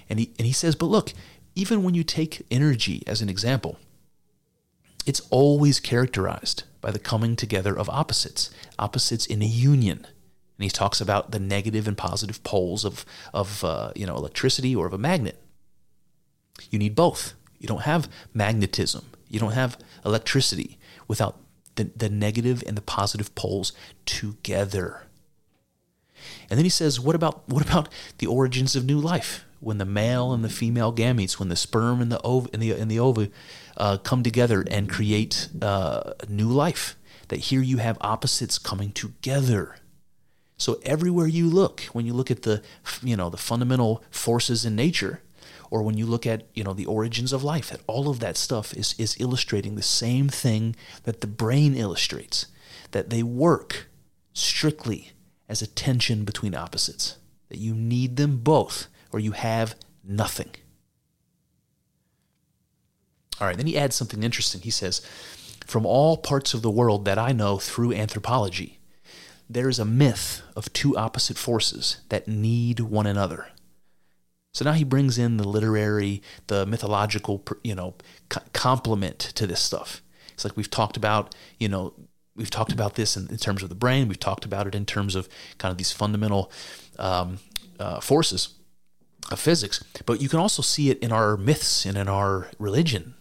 [0.09, 1.13] And he, and he says, but look,
[1.55, 3.77] even when you take energy as an example,
[5.05, 9.99] it's always characterized by the coming together of opposites, opposites in a union.
[9.99, 14.75] And he talks about the negative and positive poles of, of uh, you know, electricity
[14.75, 15.41] or of a magnet.
[16.69, 17.33] You need both.
[17.59, 19.05] You don't have magnetism.
[19.27, 21.37] You don't have electricity without
[21.75, 23.73] the, the negative and the positive poles
[24.05, 25.03] together.
[26.49, 29.45] And then he says, what about what about the origins of new life?
[29.59, 32.71] When the male and the female gametes, when the sperm and the ov and the
[32.71, 33.29] and the ova
[33.77, 36.95] uh, come together and create uh, new life.
[37.29, 39.75] That here you have opposites coming together.
[40.57, 42.61] So everywhere you look, when you look at the
[43.03, 45.21] you know the fundamental forces in nature,
[45.71, 48.37] or when you look at you know the origins of life that all of that
[48.37, 52.47] stuff is is illustrating the same thing that the brain illustrates
[52.91, 53.87] that they work
[54.33, 55.11] strictly
[55.47, 57.17] as a tension between opposites
[57.49, 60.51] that you need them both or you have nothing.
[63.41, 64.61] All right then he adds something interesting.
[64.61, 65.01] He says
[65.69, 68.79] from all parts of the world that i know through anthropology
[69.47, 73.49] there is a myth of two opposite forces that need one another
[74.53, 77.95] so now he brings in the literary, the mythological, you know,
[78.53, 80.01] complement to this stuff.
[80.33, 81.93] It's like we've talked about, you know,
[82.35, 84.07] we've talked about this in, in, terms of the brain.
[84.07, 86.51] We've talked about it in terms of kind of these fundamental
[86.97, 87.39] um,
[87.79, 88.55] uh, forces
[89.29, 89.83] of physics.
[90.05, 93.15] But you can also see it in our myths and in our religion.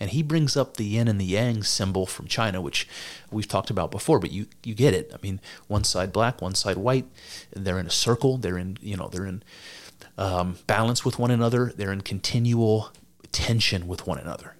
[0.00, 2.86] And he brings up the yin and the yang symbol from China, which
[3.30, 5.10] we've talked about before, but you, you get it.
[5.12, 7.06] I mean, one side black, one side white.
[7.52, 8.36] They're in a circle.
[8.36, 9.42] They're in, you know, they're in
[10.18, 11.72] um, balance with one another.
[11.74, 12.92] They're in continual
[13.32, 14.56] tension with one another.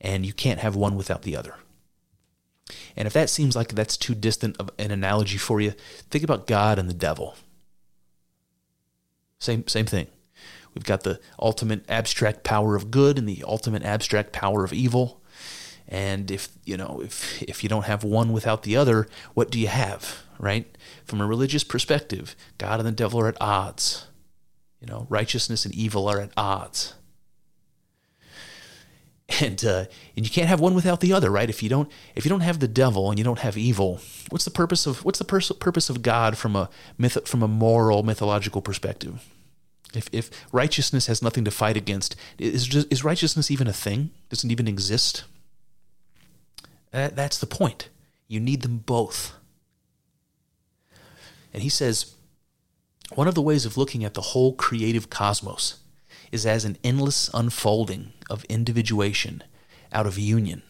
[0.00, 1.54] And you can't have one without the other.
[2.94, 5.72] And if that seems like that's too distant of an analogy for you,
[6.10, 7.36] think about God and the devil.
[9.38, 10.08] Same same thing.
[10.74, 15.22] We've got the ultimate abstract power of good and the ultimate abstract power of evil.
[15.88, 19.60] And if you know, if if you don't have one without the other, what do
[19.60, 20.76] you have, right?
[21.04, 24.06] From a religious perspective, God and the devil are at odds.
[24.80, 26.94] You know, righteousness and evil are at odds.
[29.40, 29.86] And uh,
[30.16, 31.50] and you can't have one without the other, right?
[31.50, 34.44] If you don't if you don't have the devil and you don't have evil, what's
[34.44, 38.04] the purpose of what's the pers- purpose of God from a myth from a moral
[38.04, 39.28] mythological perspective?
[39.94, 44.10] If, if righteousness has nothing to fight against, is, is righteousness even a thing?
[44.28, 45.24] Doesn't even exist?
[46.90, 47.88] That, that's the point.
[48.28, 49.32] You need them both.
[51.54, 52.14] And he says
[53.14, 55.78] one of the ways of looking at the whole creative cosmos
[56.32, 59.42] is as an endless unfolding of individuation
[59.92, 60.62] out of union.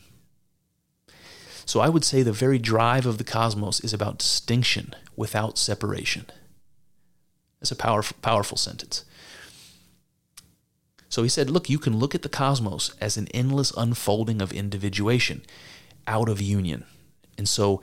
[1.65, 6.27] So I would say the very drive of the cosmos is about distinction without separation.
[7.61, 9.05] That's a powerful, powerful sentence.
[11.09, 14.53] So he said, Look, you can look at the cosmos as an endless unfolding of
[14.53, 15.43] individuation
[16.07, 16.85] out of union.
[17.37, 17.83] And so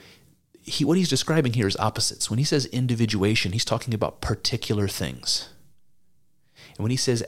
[0.63, 2.30] he, what he's describing here is opposites.
[2.30, 5.49] When he says individuation, he's talking about particular things.
[6.78, 7.23] And when he says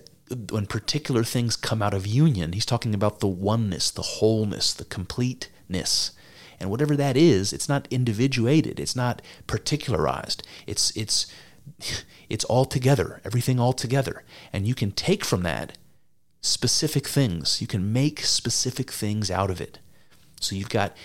[0.49, 4.85] when particular things come out of union, he's talking about the oneness, the wholeness, the
[4.85, 6.11] completeness.
[6.59, 10.41] And whatever that is, it's not individuated, it's not particularized.
[10.65, 11.27] It's it's
[12.29, 14.23] it's all together, everything all together.
[14.51, 15.77] And you can take from that
[16.41, 17.61] specific things.
[17.61, 19.79] You can make specific things out of it.
[20.39, 20.95] So you've got,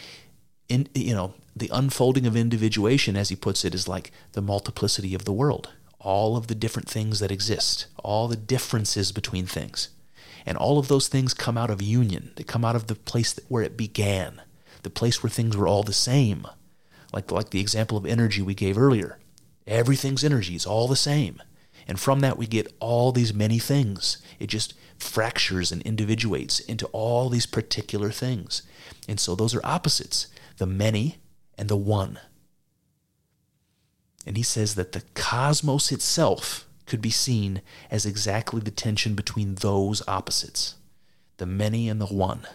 [0.68, 5.14] in, you know, the unfolding of individuation, as he puts it, is like the multiplicity
[5.14, 5.70] of the world.
[6.00, 9.90] All of the different things that exist, all the differences between things.
[10.46, 12.32] And all of those things come out of union.
[12.36, 14.40] They come out of the place where it began,
[14.82, 16.46] the place where things were all the same.
[17.12, 19.18] Like, like the example of energy we gave earlier.
[19.66, 21.42] Everything's energy, it's all the same.
[21.86, 24.18] And from that, we get all these many things.
[24.38, 28.62] It just fractures and individuates into all these particular things.
[29.08, 31.18] And so those are opposites the many
[31.60, 32.18] and the one.
[34.26, 39.56] And he says that the cosmos itself could be seen as exactly the tension between
[39.56, 40.74] those opposites
[41.36, 42.46] the many and the one.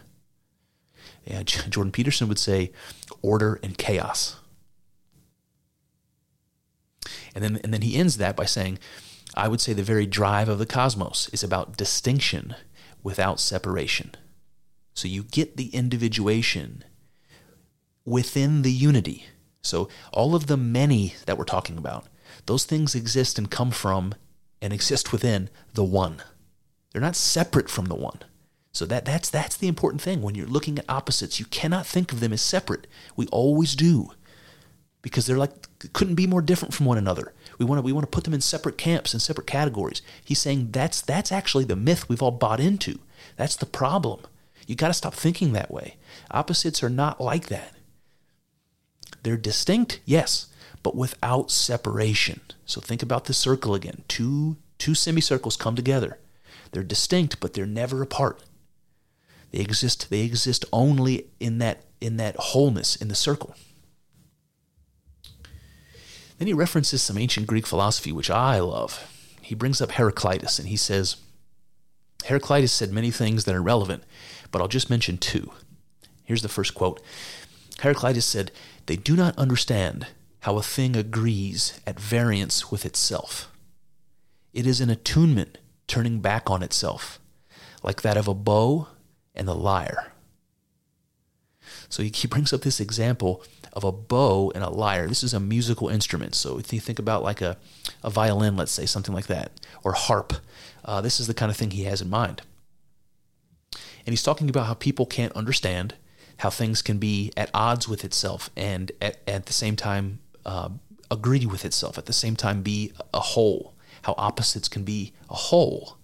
[1.26, 2.72] Yeah, Jordan Peterson would say
[3.24, 4.36] order and chaos.
[7.34, 8.78] And then, and then he ends that by saying,
[9.34, 12.56] I would say the very drive of the cosmos is about distinction
[13.02, 14.12] without separation.
[14.94, 16.84] So you get the individuation
[18.06, 19.26] within the unity.
[19.62, 22.06] So all of the many that we're talking about,
[22.46, 24.14] those things exist and come from
[24.62, 26.22] and exist within the one.
[26.92, 28.20] They're not separate from the one.
[28.72, 30.22] So that, that's, that's the important thing.
[30.22, 32.88] When you're looking at opposites, you cannot think of them as separate.
[33.16, 34.12] We always do
[35.06, 35.52] because they're like
[35.94, 37.32] couldn't be more different from one another.
[37.60, 40.02] We want to we want to put them in separate camps and separate categories.
[40.24, 42.98] He's saying that's that's actually the myth we've all bought into.
[43.36, 44.22] That's the problem.
[44.66, 45.98] You got to stop thinking that way.
[46.32, 47.75] Opposites are not like that.
[49.24, 50.48] They're distinct, yes,
[50.84, 52.42] but without separation.
[52.66, 54.04] So think about the circle again.
[54.08, 56.20] Two two semicircles come together.
[56.72, 58.44] They're distinct, but they're never apart.
[59.52, 63.56] They exist they exist only in that in that wholeness in the circle.
[66.38, 69.12] Then he references some ancient Greek philosophy, which I love.
[69.42, 71.18] He brings up Heraclitus and he says,
[72.26, 74.04] Heraclitus said many things that are relevant,
[74.52, 75.52] but I'll just mention two.
[76.24, 77.02] Here's the first quote
[77.82, 78.52] Heraclitus said,
[78.86, 80.08] They do not understand
[80.42, 83.52] how a thing agrees at variance with itself.
[84.54, 87.20] It is an attunement turning back on itself,
[87.84, 88.88] like that of a bow
[89.34, 90.14] and the lyre.
[91.90, 95.08] So he brings up this example of a bow and a lyre.
[95.08, 96.36] This is a musical instrument.
[96.36, 97.58] So if you think about like a,
[98.04, 99.52] a violin, let's say, something like that,
[99.84, 100.34] or harp,
[100.84, 102.42] uh, this is the kind of thing he has in mind.
[104.06, 105.96] And he's talking about how people can't understand
[106.38, 110.70] how things can be at odds with itself and at, at the same time uh,
[111.10, 113.74] agree with itself, at the same time be a whole,
[114.04, 115.98] how opposites can be a whole.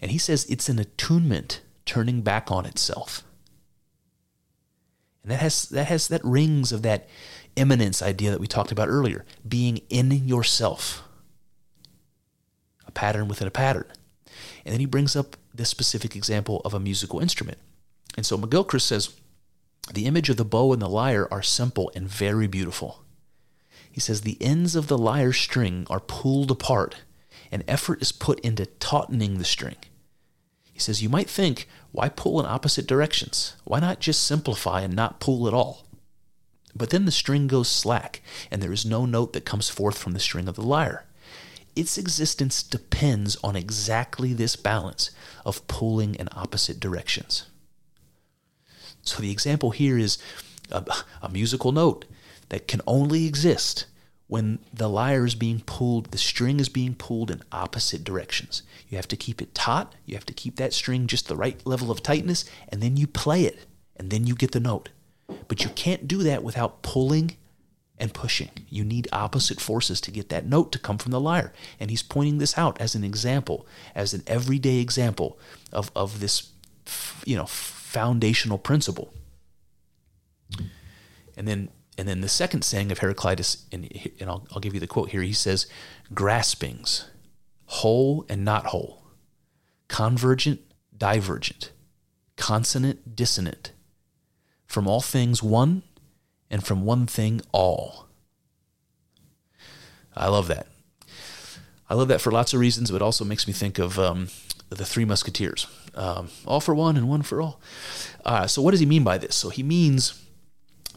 [0.00, 3.22] And he says it's an attunement turning back on itself.
[5.22, 7.08] And that has that has that rings of that
[7.56, 11.02] immanence idea that we talked about earlier, being in yourself.
[12.86, 13.86] A pattern within a pattern.
[14.64, 17.58] And then he brings up this specific example of a musical instrument.
[18.16, 19.14] And so McGilchrist says
[19.92, 23.04] the image of the bow and the lyre are simple and very beautiful.
[23.90, 26.96] He says the ends of the lyre string are pulled apart,
[27.50, 29.76] and effort is put into tautening the string.
[30.72, 33.56] He says you might think, why pull in opposite directions?
[33.64, 35.86] Why not just simplify and not pull at all?
[36.74, 40.12] But then the string goes slack, and there is no note that comes forth from
[40.12, 41.04] the string of the lyre.
[41.74, 45.10] Its existence depends on exactly this balance
[45.44, 47.49] of pulling in opposite directions.
[49.02, 50.18] So the example here is
[50.70, 50.84] a,
[51.22, 52.04] a musical note
[52.48, 53.86] that can only exist
[54.30, 58.62] when the lyre is being pulled, the string is being pulled in opposite directions.
[58.88, 61.60] You have to keep it taut, you have to keep that string just the right
[61.66, 64.90] level of tightness, and then you play it, and then you get the note.
[65.48, 67.36] But you can't do that without pulling
[67.98, 68.50] and pushing.
[68.68, 71.52] You need opposite forces to get that note to come from the lyre.
[71.80, 75.38] And he's pointing this out as an example, as an everyday example
[75.72, 76.50] of, of this,
[77.26, 77.46] you know,
[77.90, 79.12] foundational principle.
[81.36, 84.80] And then and then the second saying of Heraclitus, and, and I'll, I'll give you
[84.80, 85.66] the quote here, he says,
[86.14, 87.10] graspings,
[87.66, 89.02] whole and not whole,
[89.88, 90.60] convergent,
[90.96, 91.72] divergent,
[92.36, 93.72] consonant, dissonant,
[94.66, 95.82] from all things one,
[96.48, 98.06] and from one thing all.
[100.16, 100.68] I love that.
[101.90, 104.28] I love that for lots of reasons, but also makes me think of um,
[104.78, 105.66] the Three Musketeers.
[105.94, 107.60] Um, all for one and one for all.
[108.24, 109.34] Uh, so, what does he mean by this?
[109.34, 110.24] So, he means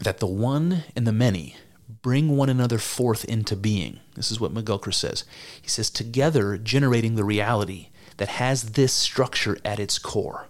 [0.00, 1.56] that the one and the many
[2.02, 4.00] bring one another forth into being.
[4.14, 5.24] This is what McGilchrist says.
[5.60, 10.48] He says, together generating the reality that has this structure at its core.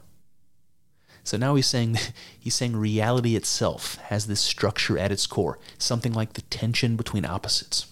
[1.22, 1.98] So now he's saying
[2.38, 7.24] he's saying reality itself has this structure at its core, something like the tension between
[7.24, 7.86] opposites.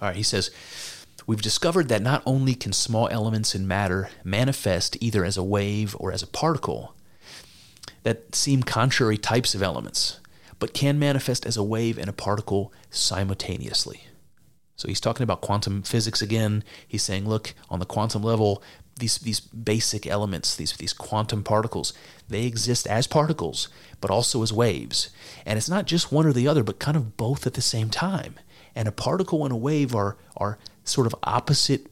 [0.00, 0.50] All right, he says,
[1.26, 5.96] We've discovered that not only can small elements in matter manifest either as a wave
[5.98, 6.94] or as a particle
[8.04, 10.20] that seem contrary types of elements,
[10.60, 14.04] but can manifest as a wave and a particle simultaneously.
[14.76, 16.62] So he's talking about quantum physics again.
[16.86, 18.62] He's saying, look, on the quantum level,
[18.98, 21.92] these these basic elements, these these quantum particles,
[22.28, 23.68] they exist as particles,
[24.00, 25.10] but also as waves.
[25.44, 27.90] And it's not just one or the other, but kind of both at the same
[27.90, 28.36] time.
[28.74, 30.58] And a particle and a wave are are
[30.88, 31.86] sort of opposite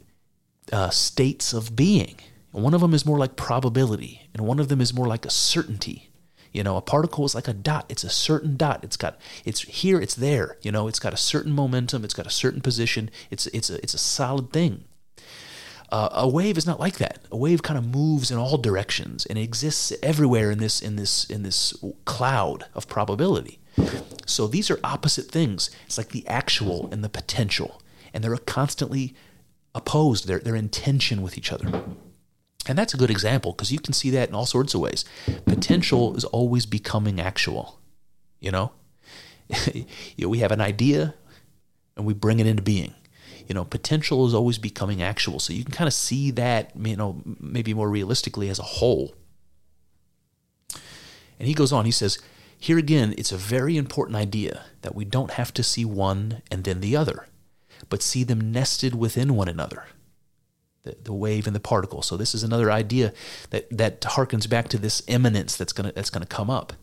[0.73, 2.17] uh, states of being.
[2.53, 5.31] One of them is more like probability, and one of them is more like a
[5.31, 6.11] certainty.
[6.53, 7.85] You know, a particle is like a dot.
[7.89, 8.85] It's a certain dot.
[8.85, 10.57] It's got it's here, it's there.
[10.63, 12.05] You know, it's got a certain momentum.
[12.05, 13.11] It's got a certain position.
[13.29, 14.85] It's it's a it's a solid thing.
[15.91, 17.19] Uh, a wave is not like that.
[17.33, 21.25] A wave kind of moves in all directions and exists everywhere in this in this
[21.25, 21.75] in this
[22.05, 23.59] cloud of probability.
[24.27, 25.71] So these are opposite things.
[25.87, 27.83] It's like the actual and the potential
[28.15, 29.15] and they're constantly
[29.75, 30.27] opposed.
[30.27, 31.83] They're, they're in tension with each other.
[32.67, 35.05] And that's a good example because you can see that in all sorts of ways.
[35.45, 37.81] Potential is always becoming actual.
[38.41, 38.73] You know,
[39.75, 39.85] you
[40.19, 41.15] know we have an idea
[41.97, 42.95] and we bring it into being.
[43.47, 45.39] You know, potential is always becoming actual.
[45.39, 49.15] So you can kind of see that, you know, maybe more realistically as a whole.
[51.39, 52.19] And he goes on, he says,
[52.59, 56.65] here again, it's a very important idea that we don't have to see one and
[56.65, 57.27] then the other
[57.89, 59.85] but see them nested within one another.
[60.83, 62.03] The, the wave and the particle.
[62.03, 63.13] So this is another idea
[63.51, 66.75] that, that harkens back to this immanence that's gonna that's gonna come up.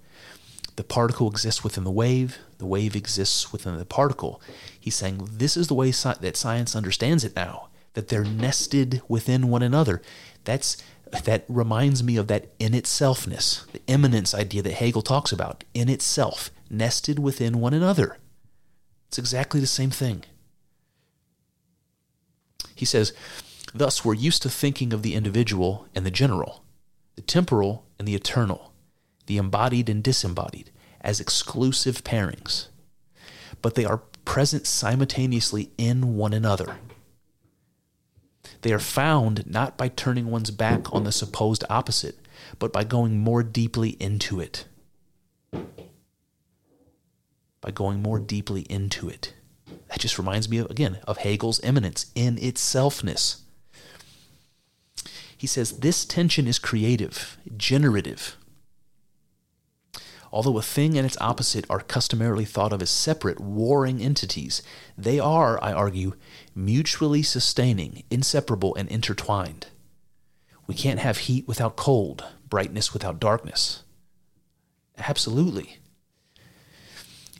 [0.75, 2.37] The particle exists within the wave.
[2.57, 4.41] The wave exists within the particle.
[4.79, 7.67] He's saying this is the way that science understands it now.
[7.93, 10.01] That they're nested within one another.
[10.45, 10.77] That's
[11.11, 15.63] that reminds me of that in itselfness, the immanence idea that Hegel talks about.
[15.73, 18.17] In itself, nested within one another.
[19.09, 20.23] It's exactly the same thing.
[22.81, 23.13] He says,
[23.75, 26.63] Thus, we're used to thinking of the individual and the general,
[27.15, 28.73] the temporal and the eternal,
[29.27, 32.69] the embodied and disembodied, as exclusive pairings.
[33.61, 36.77] But they are present simultaneously in one another.
[38.63, 42.17] They are found not by turning one's back on the supposed opposite,
[42.57, 44.65] but by going more deeply into it.
[47.61, 49.35] By going more deeply into it.
[49.89, 53.41] That just reminds me, of, again, of Hegel's immanence in itselfness.
[55.37, 58.37] He says this tension is creative, generative.
[60.31, 64.61] Although a thing and its opposite are customarily thought of as separate, warring entities,
[64.97, 66.13] they are, I argue,
[66.55, 69.67] mutually sustaining, inseparable, and intertwined.
[70.67, 73.83] We can't have heat without cold, brightness without darkness.
[74.97, 75.79] Absolutely.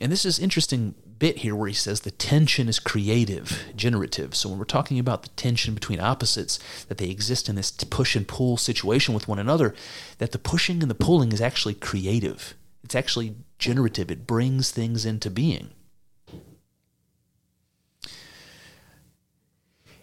[0.00, 4.34] And this is interesting bit here where he says the tension is creative, generative.
[4.34, 6.58] So when we're talking about the tension between opposites,
[6.88, 9.72] that they exist in this push and pull situation with one another,
[10.18, 12.54] that the pushing and the pulling is actually creative.
[12.82, 14.10] It's actually generative.
[14.10, 15.70] It brings things into being.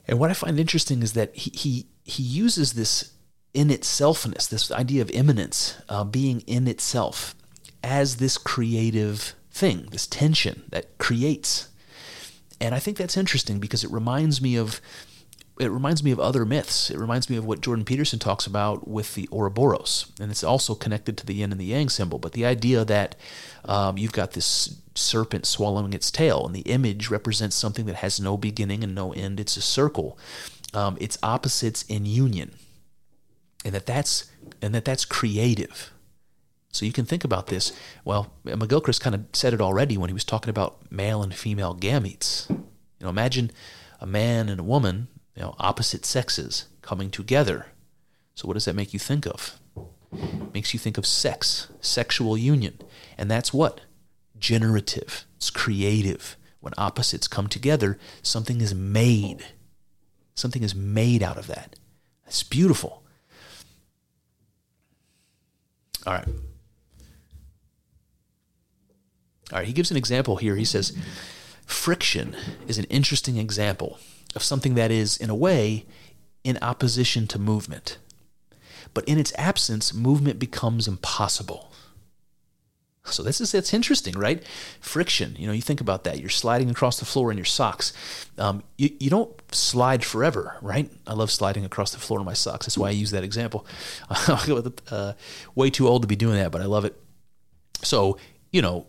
[0.08, 3.12] And what I find interesting is that he he, he uses this
[3.54, 7.36] in itselfness, this idea of immanence, uh, being in itself,
[7.84, 11.68] as this creative thing, this tension that creates.
[12.62, 14.82] And I think that's interesting because it reminds me of
[15.60, 16.90] it reminds me of other myths.
[16.90, 20.74] It reminds me of what Jordan Peterson talks about with the Ouroboros, and it's also
[20.74, 22.18] connected to the yin and the yang symbol.
[22.18, 23.16] But the idea that
[23.66, 28.22] um, you've got this serpent swallowing its tail, and the image represents something that has
[28.22, 29.38] no beginning and no end.
[29.38, 30.18] It's a circle.
[30.74, 32.54] Um, it's opposites in union,
[33.66, 34.32] and that that's
[34.62, 35.92] and that that's creative.
[36.72, 37.72] So you can think about this.
[38.06, 41.76] Well, McGilchrist kind of said it already when he was talking about male and female
[41.76, 42.50] gametes.
[42.50, 42.64] You
[43.02, 43.52] know, imagine
[44.00, 47.68] a man and a woman, you know, opposite sexes coming together.
[48.36, 49.60] So what does that make you think of?
[50.14, 52.80] It makes you think of sex, sexual union.
[53.18, 53.82] And that's what?
[54.38, 55.26] Generative.
[55.38, 56.38] It's creative.
[56.60, 59.46] When opposites come together, something is made.
[60.36, 61.76] Something is made out of that.
[62.28, 63.04] It's beautiful.
[66.06, 66.28] All right.
[69.52, 70.56] All right, he gives an example here.
[70.56, 70.96] He says,
[71.66, 72.36] friction
[72.68, 74.00] is an interesting example
[74.36, 75.86] of something that is, in a way,
[76.44, 77.98] in opposition to movement.
[78.94, 81.72] But in its absence, movement becomes impossible.
[83.06, 84.44] So this is that's interesting, right?
[84.80, 85.36] Friction.
[85.38, 86.20] You know, you think about that.
[86.20, 87.94] You're sliding across the floor in your socks.
[88.38, 90.92] Um, you you don't slide forever, right?
[91.08, 92.66] I love sliding across the floor in my socks.
[92.66, 93.66] That's why I use that example.
[94.92, 95.14] Uh,
[95.56, 96.96] way too old to be doing that, but I love it.
[97.82, 98.18] So
[98.52, 98.88] you know,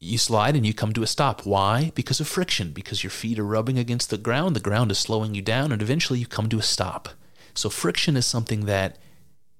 [0.00, 1.44] you slide and you come to a stop.
[1.44, 1.92] Why?
[1.94, 5.34] Because of friction, because your feet are rubbing against the ground, the ground is slowing
[5.34, 7.08] you down, and eventually you come to a stop.
[7.54, 8.98] So friction is something that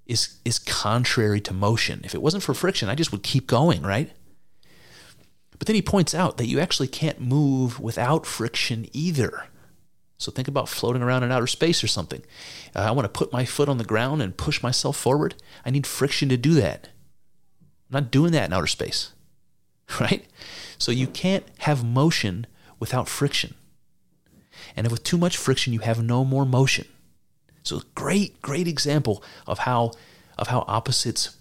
[0.06, 2.00] is is contrary to motion.
[2.04, 4.10] If it wasn't for friction, I just would keep going, right?
[5.58, 9.46] But then he points out that you actually can't move without friction either.
[10.16, 12.22] So think about floating around in outer space or something.
[12.74, 15.34] Uh, I want to put my foot on the ground and push myself forward.
[15.64, 16.88] I need friction to do that.
[17.90, 19.12] I'm not doing that in outer space.
[20.00, 20.24] right?
[20.78, 22.46] So you can't have motion
[22.78, 23.54] without friction.
[24.76, 26.86] And if with too much friction, you have no more motion.
[27.62, 29.92] So great, great example of how
[30.38, 31.36] of how opposites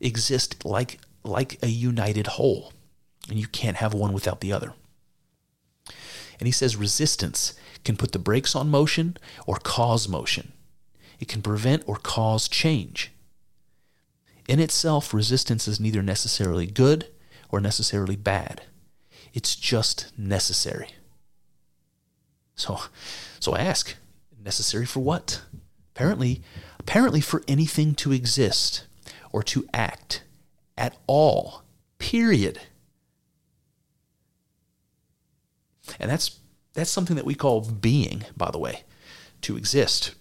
[0.00, 2.72] exist like like a united whole.
[3.28, 4.72] And you can't have one without the other.
[6.38, 10.52] And he says resistance can put the brakes on motion or cause motion.
[11.18, 13.12] It can prevent or cause change.
[14.48, 17.06] In itself, resistance is neither necessarily good
[17.50, 18.62] or necessarily bad.
[19.32, 20.90] It's just necessary.
[22.54, 22.80] So,
[23.38, 23.96] so I ask,
[24.42, 25.42] necessary for what?
[25.94, 26.42] Apparently,
[26.78, 28.86] apparently for anything to exist
[29.32, 30.22] or to act
[30.76, 31.62] at all.
[31.98, 32.60] Period.
[35.98, 36.38] And that's
[36.72, 38.84] that's something that we call being, by the way,
[39.42, 40.14] to exist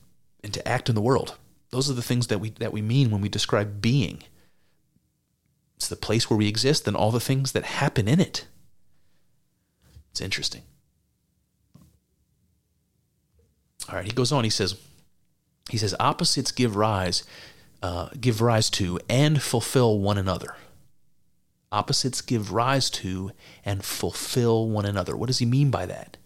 [0.44, 1.36] and to act in the world.
[1.70, 4.24] Those are the things that we that we mean when we describe being.
[5.80, 8.46] It's the place where we exist and all the things that happen in it.
[10.12, 10.64] It's interesting.
[13.88, 14.44] All right, he goes on.
[14.44, 14.76] He says,
[15.70, 17.24] he says, opposites give rise,
[17.82, 20.56] uh, give rise to and fulfill one another.
[21.72, 23.32] Opposites give rise to
[23.64, 25.16] and fulfill one another.
[25.16, 26.18] What does he mean by that?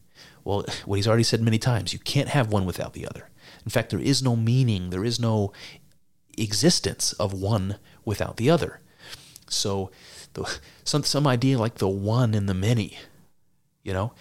[0.44, 3.30] Well, what he's already said many times, you can't have one without the other.
[3.64, 5.54] In fact, there is no meaning, there is no
[6.40, 8.80] existence of one without the other.
[9.54, 9.92] So,
[10.34, 12.98] the, some some idea like the one in the many,
[13.84, 14.14] you know,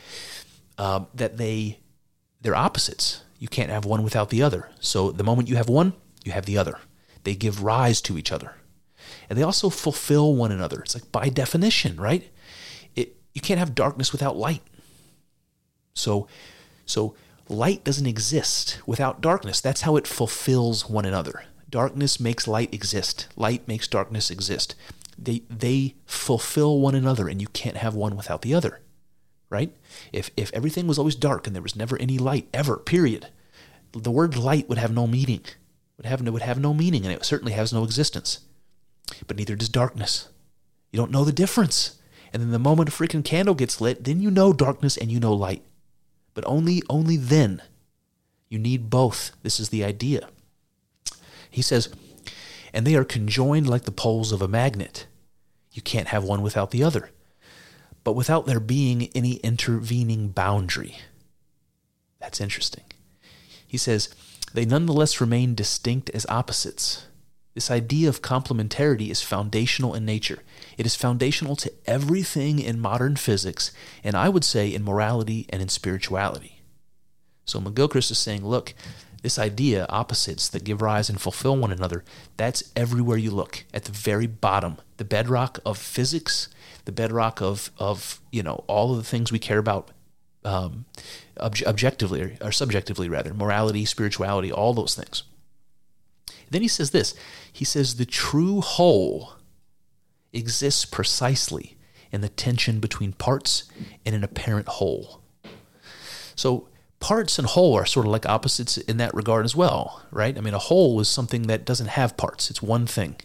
[0.78, 1.80] uh, that they
[2.40, 3.22] they're opposites.
[3.38, 4.68] You can't have one without the other.
[4.80, 6.78] So the moment you have one, you have the other.
[7.24, 8.54] They give rise to each other,
[9.28, 10.80] and they also fulfill one another.
[10.80, 12.30] It's like by definition, right?
[12.94, 14.62] It you can't have darkness without light.
[15.94, 16.26] So,
[16.86, 17.14] so
[17.48, 19.60] light doesn't exist without darkness.
[19.60, 21.44] That's how it fulfills one another.
[21.68, 23.28] Darkness makes light exist.
[23.36, 24.74] Light makes darkness exist
[25.24, 28.80] they they fulfill one another and you can't have one without the other
[29.50, 29.76] right?
[30.14, 33.28] If if everything was always dark and there was never any light ever period
[33.92, 35.42] the word light would have no meaning
[35.96, 38.40] would have would have no meaning and it certainly has no existence.
[39.26, 40.28] But neither does darkness.
[40.90, 41.98] You don't know the difference.
[42.32, 45.20] And then the moment a freaking candle gets lit then you know darkness and you
[45.20, 45.62] know light.
[46.34, 47.62] But only only then.
[48.48, 49.32] You need both.
[49.42, 50.28] This is the idea.
[51.50, 51.94] He says
[52.72, 55.06] and they are conjoined like the poles of a magnet.
[55.72, 57.10] You can't have one without the other.
[58.04, 60.96] but without there being any intervening boundary.
[62.20, 62.84] That's interesting.
[63.66, 64.14] He says,
[64.54, 67.06] they nonetheless remain distinct as opposites.
[67.54, 70.42] This idea of complementarity is foundational in nature.
[70.78, 75.60] It is foundational to everything in modern physics, and I would say in morality and
[75.60, 76.62] in spirituality.
[77.44, 78.74] So McGilchrist is saying, look,
[79.22, 82.04] this idea, opposites that give rise and fulfill one another,
[82.36, 86.48] that's everywhere you look, at the very bottom, the bedrock of physics,
[86.84, 89.90] the bedrock of, of you know, all of the things we care about
[90.44, 90.84] um,
[91.40, 95.24] ob- objectively, or subjectively rather, morality, spirituality, all those things.
[96.50, 97.16] Then he says this
[97.52, 99.32] he says, the true whole
[100.32, 101.76] exists precisely
[102.12, 103.64] in the tension between parts
[104.06, 105.20] and an apparent whole.
[106.36, 106.68] So
[107.00, 110.38] parts and whole are sort of like opposites in that regard as well, right?
[110.38, 113.16] I mean, a whole is something that doesn't have parts, it's one thing.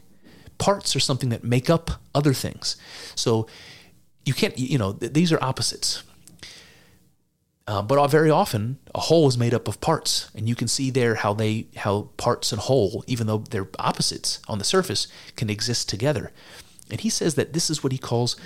[0.58, 2.78] Parts are something that make up other things.
[3.16, 3.48] So
[4.26, 6.04] you can't, you know, these are opposites.
[7.68, 10.90] Uh, but very often, a whole is made up of parts, and you can see
[10.90, 15.50] there how they how parts and whole, even though they're opposites on the surface, can
[15.50, 16.32] exist together.
[16.90, 18.38] And he says that this is what he calls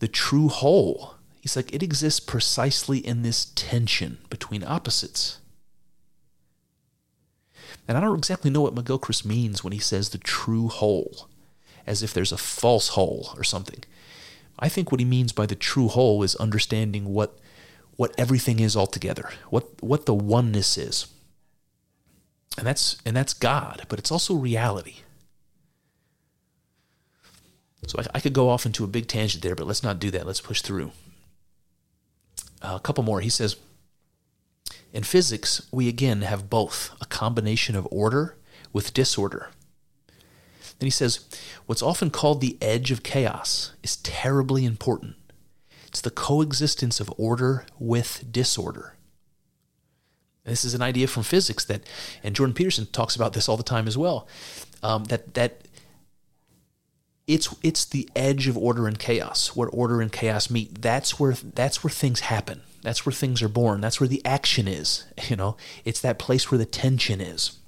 [0.00, 1.16] the true whole.
[1.42, 5.40] He's like, it exists precisely in this tension between opposites.
[7.86, 11.28] And I don't exactly know what McGilchrist means when he says the true whole,
[11.86, 13.82] as if there's a false whole or something.
[14.58, 17.38] I think what he means by the true whole is understanding what
[17.96, 21.06] what everything is altogether, what what the oneness is.
[22.56, 24.96] And that's and that's God, but it's also reality.
[27.86, 30.10] So I, I could go off into a big tangent there, but let's not do
[30.12, 30.26] that.
[30.26, 30.92] Let's push through
[32.62, 33.20] uh, a couple more.
[33.20, 33.56] He says,
[34.92, 38.36] in physics, we again have both a combination of order
[38.72, 39.50] with disorder.
[40.78, 41.24] Then he says,
[41.66, 45.16] what's often called the edge of chaos is terribly important.
[45.86, 48.96] It's the coexistence of order with disorder.
[50.44, 51.82] this is an idea from physics that,
[52.22, 54.26] and Jordan Peterson talks about this all the time as well,
[54.82, 55.68] um, that that
[57.26, 60.82] it's it's the edge of order and chaos where order and chaos meet.
[60.82, 62.62] That's where that's where things happen.
[62.82, 63.80] That's where things are born.
[63.80, 65.56] That's where the action is you know?
[65.84, 67.58] It's that place where the tension is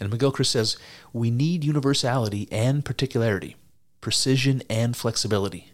[0.00, 0.76] and mcgilchrist says
[1.12, 3.56] we need universality and particularity
[4.00, 5.72] precision and flexibility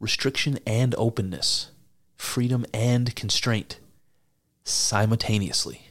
[0.00, 1.70] restriction and openness
[2.16, 3.78] freedom and constraint
[4.64, 5.82] simultaneously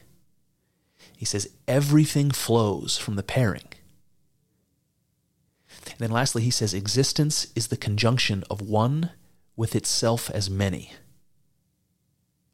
[1.16, 3.64] he says everything flows from the pairing
[5.98, 9.10] and then lastly, he says existence is the conjunction of one
[9.56, 10.92] with itself as many.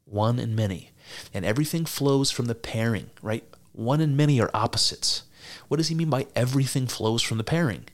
[0.05, 0.93] One and many.
[1.33, 3.45] And everything flows from the pairing, right?
[3.75, 5.25] One and many are opposites.
[5.69, 7.85] What does he mean by everything flows from the pairing?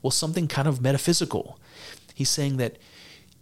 [0.00, 1.58] Well, something kind of metaphysical.
[2.14, 2.78] He's saying that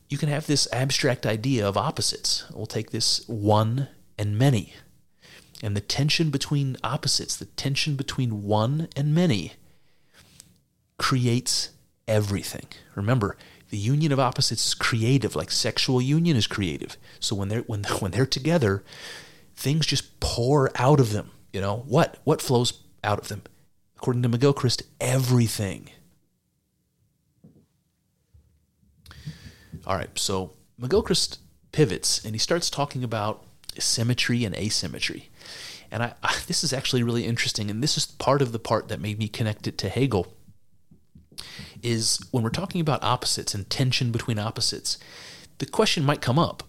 [0.08, 2.44] you can have this abstract idea of opposites.
[2.52, 3.88] We'll take this one
[4.18, 4.74] and many.
[5.62, 9.52] And the tension between opposites, the tension between one and many,
[10.98, 11.70] creates
[12.08, 12.66] everything.
[12.94, 13.36] Remember,
[13.70, 16.96] the union of opposites is creative, like sexual union is creative.
[17.20, 18.84] So when they're when when they're together,
[19.56, 21.30] things just pour out of them.
[21.52, 22.18] You know what?
[22.24, 23.42] What flows out of them?
[23.96, 25.90] According to McGilchrist, everything.
[29.86, 31.38] All right, so McGilchrist
[31.72, 33.44] pivots and he starts talking about
[33.78, 35.30] symmetry and asymmetry.
[35.90, 38.88] And I, I, this is actually really interesting, and this is part of the part
[38.88, 40.34] that made me connect it to Hegel
[41.82, 44.98] is when we're talking about opposites and tension between opposites,
[45.58, 46.62] the question might come up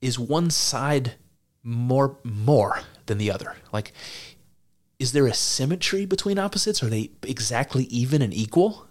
[0.00, 1.14] is one side
[1.62, 3.56] more more than the other?
[3.72, 3.92] Like
[4.98, 6.82] is there a symmetry between opposites?
[6.82, 8.86] Are they exactly even and equal?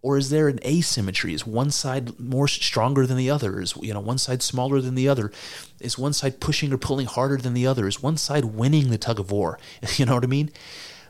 [0.00, 1.34] Or is there an asymmetry?
[1.34, 3.60] Is one side more stronger than the other?
[3.60, 5.32] Is you know one side smaller than the other?
[5.80, 7.88] Is one side pushing or pulling harder than the other?
[7.88, 9.58] Is one side winning the tug of war?
[9.96, 10.50] You know what I mean?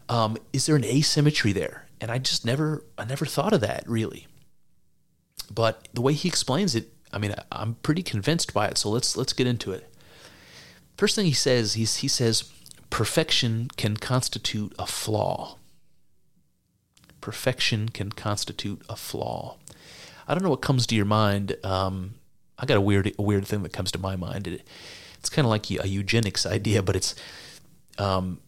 [0.08, 1.88] Um, is there an asymmetry there?
[2.00, 4.26] and I just never I never thought of that really.
[5.50, 8.78] But the way he explains it, I mean, I'm pretty convinced by it.
[8.78, 9.90] So let's let's get into it.
[10.98, 12.50] First thing he says, he's, he says,
[12.90, 15.56] perfection can constitute a flaw.
[17.20, 19.58] Perfection can constitute a flaw.
[20.26, 21.56] I don't know what comes to your mind.
[21.64, 22.14] Um,
[22.58, 24.48] I got a weird a weird thing that comes to my mind.
[24.48, 24.62] It,
[25.20, 27.14] it's kind of like a eugenics idea, but it's
[27.96, 28.40] um,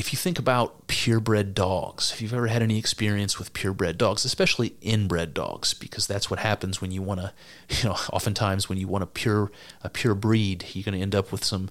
[0.00, 4.24] if you think about purebred dogs, if you've ever had any experience with purebred dogs,
[4.24, 7.32] especially inbred dogs, because that's what happens when you want to,
[7.68, 11.14] you know, oftentimes when you want a pure a pure breed, you're going to end
[11.14, 11.68] up with some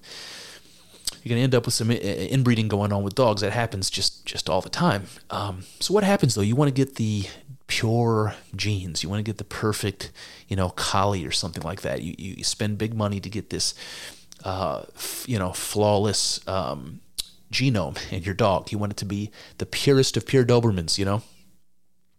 [1.22, 3.42] you're going to end up with some inbreeding going on with dogs.
[3.42, 5.06] That happens just just all the time.
[5.28, 6.40] Um, so what happens though?
[6.40, 7.26] You want to get the
[7.66, 9.02] pure genes.
[9.02, 10.12] You want to get the perfect,
[10.46, 12.02] you know, collie or something like that.
[12.02, 13.74] You you spend big money to get this,
[14.44, 17.00] uh, f- you know, flawless um,
[17.52, 18.72] genome in your dog.
[18.72, 20.98] You want it to be the purest of pure Dobermans.
[20.98, 21.22] You know,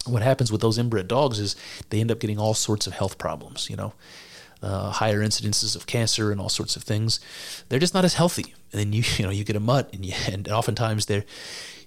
[0.05, 1.55] what happens with those inbred dogs is
[1.89, 3.69] they end up getting all sorts of health problems.
[3.69, 3.93] You know.
[4.63, 7.19] Uh, higher incidences of cancer and all sorts of things.
[7.69, 8.53] They're just not as healthy.
[8.71, 11.25] And then you you know you get a mutt, and, you, and oftentimes they're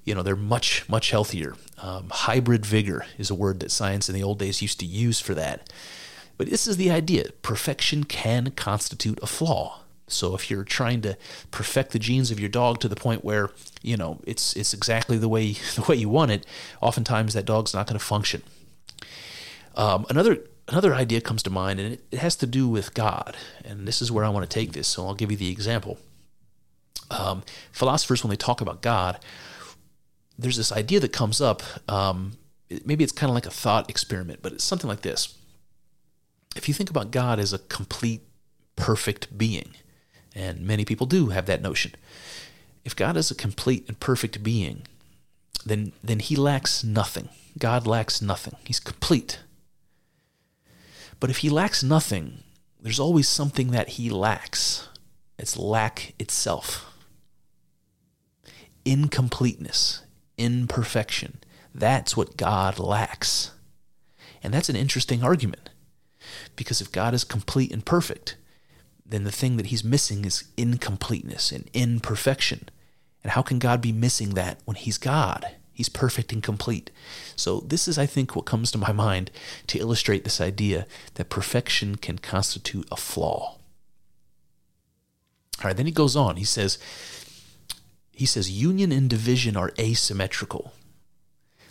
[0.04, 1.54] you know they're much much healthier.
[1.78, 5.20] Um, hybrid vigor is a word that science in the old days used to use
[5.20, 5.72] for that.
[6.36, 9.83] But this is the idea: perfection can constitute a flaw.
[10.06, 11.16] So if you're trying to
[11.50, 13.50] perfect the genes of your dog to the point where
[13.82, 16.46] you know it's it's exactly the way the way you want it,
[16.80, 18.42] oftentimes that dog's not going to function.
[19.76, 20.38] Um, another
[20.68, 23.36] another idea comes to mind, and it, it has to do with God.
[23.64, 24.88] And this is where I want to take this.
[24.88, 25.98] So I'll give you the example.
[27.10, 27.42] Um,
[27.72, 29.18] philosophers, when they talk about God,
[30.38, 31.62] there's this idea that comes up.
[31.88, 32.32] Um,
[32.84, 35.36] maybe it's kind of like a thought experiment, but it's something like this.
[36.56, 38.22] If you think about God as a complete,
[38.76, 39.74] perfect being,
[40.34, 41.92] and many people do have that notion,
[42.84, 44.82] if God is a complete and perfect being,
[45.64, 47.28] then then he lacks nothing.
[47.58, 48.56] God lacks nothing.
[48.64, 49.40] He's complete.
[51.20, 52.42] But if he lacks nothing,
[52.80, 54.88] there's always something that he lacks.
[55.38, 56.90] It's lack itself.
[58.84, 60.04] Incompleteness
[60.36, 61.38] imperfection.
[61.74, 63.52] That's what God lacks.
[64.42, 65.70] And that's an interesting argument.
[66.56, 68.36] Because if God is complete and perfect,
[69.06, 72.68] then the thing that he's missing is incompleteness and imperfection.
[73.22, 75.46] And how can God be missing that when he's God?
[75.72, 76.90] He's perfect and complete.
[77.34, 79.30] So, this is, I think, what comes to my mind
[79.66, 83.58] to illustrate this idea that perfection can constitute a flaw.
[85.58, 86.36] All right, then he goes on.
[86.36, 86.78] He says,
[88.12, 90.72] he says union and division are asymmetrical.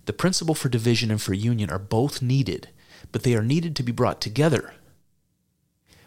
[0.05, 2.69] The principle for division and for union are both needed,
[3.13, 4.73] but they are needed to be brought together.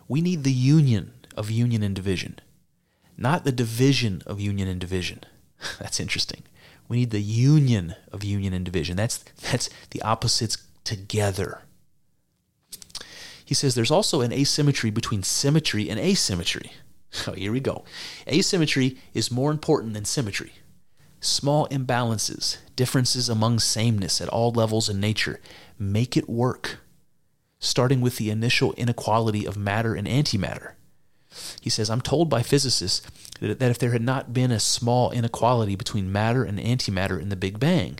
[0.06, 2.38] We need the union of union and division,
[3.16, 5.20] not the division of union and division.
[5.78, 6.42] That's interesting.
[6.88, 8.96] We need the union of union and division.
[8.96, 11.62] That's that's the opposites together.
[13.44, 16.72] He says there's also an asymmetry between symmetry and asymmetry.
[17.10, 17.84] So oh, here we go.
[18.28, 20.52] Asymmetry is more important than symmetry.
[21.20, 25.40] Small imbalances, differences among sameness at all levels in nature,
[25.78, 26.78] make it work,
[27.58, 30.72] starting with the initial inequality of matter and antimatter.
[31.60, 33.00] He says, I'm told by physicists
[33.40, 37.28] that that if there had not been a small inequality between matter and antimatter in
[37.28, 37.98] the Big Bang,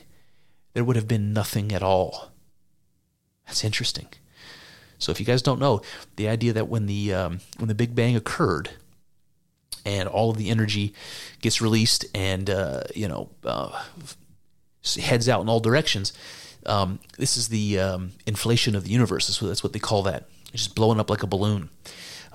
[0.73, 2.33] there would have been nothing at all.
[3.47, 4.09] That's interesting.
[4.99, 5.83] So, if you guys don't know,
[6.17, 8.71] the idea that when the um, when the Big Bang occurred,
[9.85, 10.93] and all of the energy
[11.41, 13.83] gets released and uh, you know uh,
[15.01, 16.13] heads out in all directions.
[16.65, 19.29] Um, this is the um, inflation of the universe.
[19.29, 20.29] That's what, that's what they call that.
[20.53, 21.71] It's just blowing up like a balloon.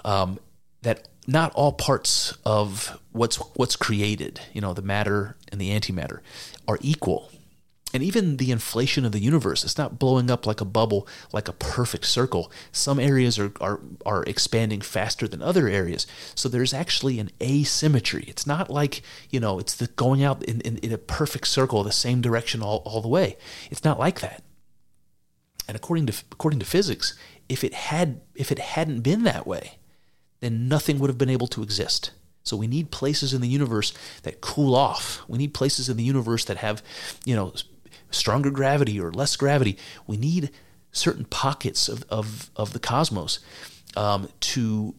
[0.05, 0.39] Um,
[0.81, 6.19] that not all parts of what's what's created, you know, the matter and the antimatter,
[6.67, 7.29] are equal.
[7.93, 11.49] And even the inflation of the universe it's not blowing up like a bubble like
[11.49, 12.49] a perfect circle.
[12.71, 16.07] Some areas are, are, are expanding faster than other areas.
[16.33, 18.23] So there's actually an asymmetry.
[18.27, 21.83] It's not like you know it's the going out in, in, in a perfect circle
[21.83, 23.37] the same direction all, all the way.
[23.69, 24.41] It's not like that.
[25.67, 27.17] And according to according to physics
[27.49, 29.77] if it had if it hadn't been that way
[30.41, 32.11] then nothing would have been able to exist
[32.43, 35.21] so we need places in the universe that cool off.
[35.27, 36.81] We need places in the universe that have,
[37.25, 37.53] you know,
[38.09, 39.77] stronger gravity or less gravity.
[40.07, 40.49] We need
[40.91, 43.39] certain pockets of, of, of the cosmos
[43.95, 44.95] um, to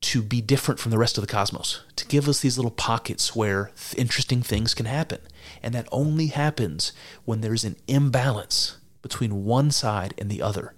[0.00, 3.34] to be different from the rest of the cosmos, to give us these little pockets
[3.34, 5.18] where th- interesting things can happen.
[5.60, 6.92] And that only happens
[7.24, 10.76] when there's an imbalance between one side and the other.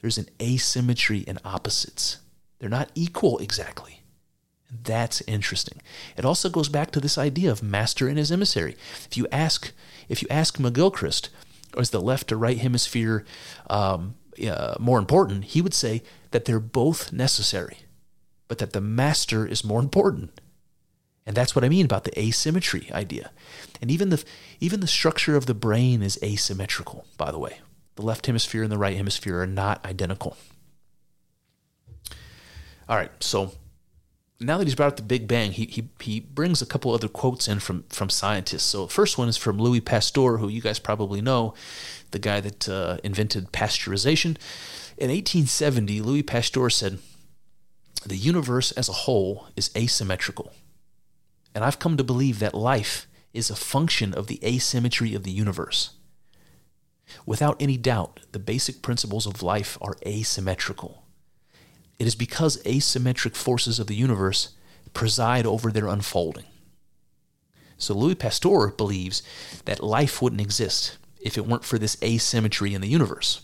[0.00, 2.16] There's an asymmetry in opposites.
[2.60, 4.02] They're not equal exactly.
[4.70, 5.80] That's interesting.
[6.16, 8.76] It also goes back to this idea of master and his emissary.
[9.04, 9.72] If you ask,
[10.08, 11.30] if you ask McGilchrist,
[11.76, 13.24] is the left to right hemisphere
[13.68, 14.14] um,
[14.46, 15.46] uh, more important?
[15.46, 17.78] He would say that they're both necessary,
[18.46, 20.40] but that the master is more important.
[21.26, 23.30] And that's what I mean about the asymmetry idea.
[23.80, 24.24] And even the
[24.58, 27.60] even the structure of the brain is asymmetrical, by the way.
[27.96, 30.36] The left hemisphere and the right hemisphere are not identical.
[32.90, 33.52] All right, so
[34.40, 37.06] now that he's brought up the Big Bang, he, he, he brings a couple other
[37.06, 38.64] quotes in from, from scientists.
[38.64, 41.54] So, first one is from Louis Pasteur, who you guys probably know,
[42.10, 44.36] the guy that uh, invented pasteurization.
[44.98, 46.98] In 1870, Louis Pasteur said,
[48.04, 50.52] The universe as a whole is asymmetrical.
[51.54, 55.30] And I've come to believe that life is a function of the asymmetry of the
[55.30, 55.90] universe.
[57.24, 61.04] Without any doubt, the basic principles of life are asymmetrical.
[62.00, 64.54] It is because asymmetric forces of the universe
[64.94, 66.46] preside over their unfolding.
[67.76, 69.22] So Louis Pasteur believes
[69.66, 73.42] that life wouldn't exist if it weren't for this asymmetry in the universe.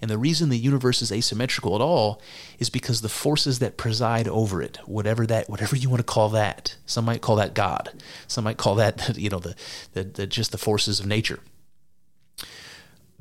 [0.00, 2.22] And the reason the universe is asymmetrical at all
[2.58, 6.30] is because the forces that preside over it, whatever that, whatever you want to call
[6.30, 9.54] that, some might call that God, some might call that, you know, the,
[9.92, 11.40] the, the just the forces of nature.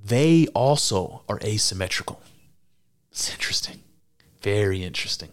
[0.01, 2.21] They also are asymmetrical.
[3.11, 3.83] It's interesting,
[4.41, 5.29] very interesting.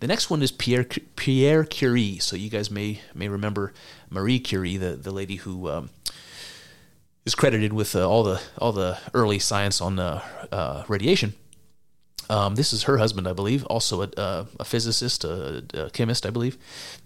[0.00, 0.84] The next one is Pierre
[1.16, 2.18] Pierre Curie.
[2.18, 3.72] So you guys may may remember
[4.10, 5.90] Marie Curie, the the lady who um,
[7.24, 11.34] is credited with uh, all the all the early science on uh, uh, radiation.
[12.30, 16.26] Um, this is her husband, I believe, also a, uh, a physicist, a, a, chemist,
[16.26, 16.56] I believe.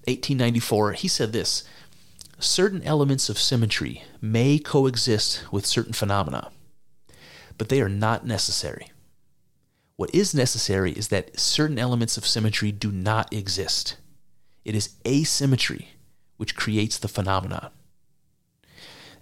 [0.07, 0.93] 1894.
[0.93, 1.65] He said this:
[2.39, 6.53] certain elements of symmetry may coexist with certain phenomena,
[7.59, 8.92] but they are not necessary.
[10.03, 13.99] What is necessary is that certain elements of symmetry do not exist.
[14.65, 15.91] It is asymmetry
[16.39, 17.71] which creates the phenomenon.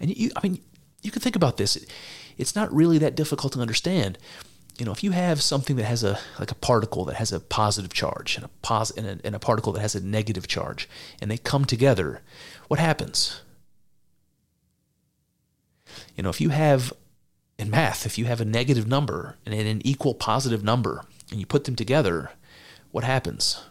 [0.00, 0.62] And you, I mean,
[1.02, 1.84] you can think about this.
[2.38, 4.16] It's not really that difficult to understand.
[4.78, 7.40] You know, if you have something that has a like a particle that has a
[7.40, 10.88] positive charge and a pos and a, and a particle that has a negative charge,
[11.20, 12.22] and they come together,
[12.68, 13.42] what happens?
[16.16, 16.94] You know, if you have
[17.60, 21.46] in math, if you have a negative number and an equal positive number, and you
[21.46, 22.30] put them together,
[22.90, 23.62] what happens?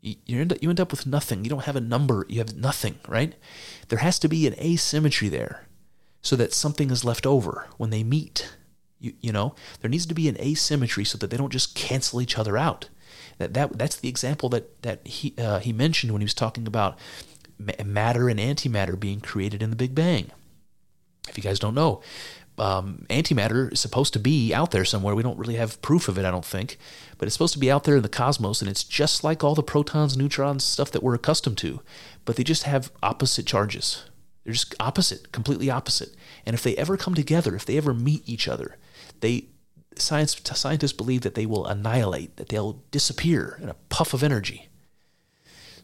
[0.00, 1.44] You, you, end up, you end up with nothing.
[1.44, 3.34] You don't have a number, you have nothing, right?
[3.88, 5.66] There has to be an asymmetry there
[6.20, 8.56] so that something is left over when they meet.
[8.98, 12.20] You, you know, there needs to be an asymmetry so that they don't just cancel
[12.20, 12.88] each other out.
[13.38, 16.66] That, that that's the example that that he uh, he mentioned when he was talking
[16.66, 16.98] about
[17.58, 20.30] matter and antimatter being created in the Big Bang.
[21.28, 22.02] If you guys don't know,
[22.58, 25.14] um, antimatter is supposed to be out there somewhere.
[25.14, 26.78] We don't really have proof of it, I don't think,
[27.18, 29.54] but it's supposed to be out there in the cosmos, and it's just like all
[29.54, 31.80] the protons, neutrons, stuff that we're accustomed to,
[32.24, 34.04] but they just have opposite charges.
[34.44, 36.14] They're just opposite, completely opposite.
[36.46, 38.76] And if they ever come together, if they ever meet each other,
[39.20, 39.46] they
[39.96, 44.68] science scientists believe that they will annihilate, that they'll disappear in a puff of energy.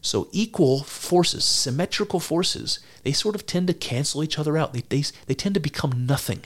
[0.01, 4.73] So equal forces, symmetrical forces, they sort of tend to cancel each other out.
[4.73, 6.41] They, they, they tend to become nothing.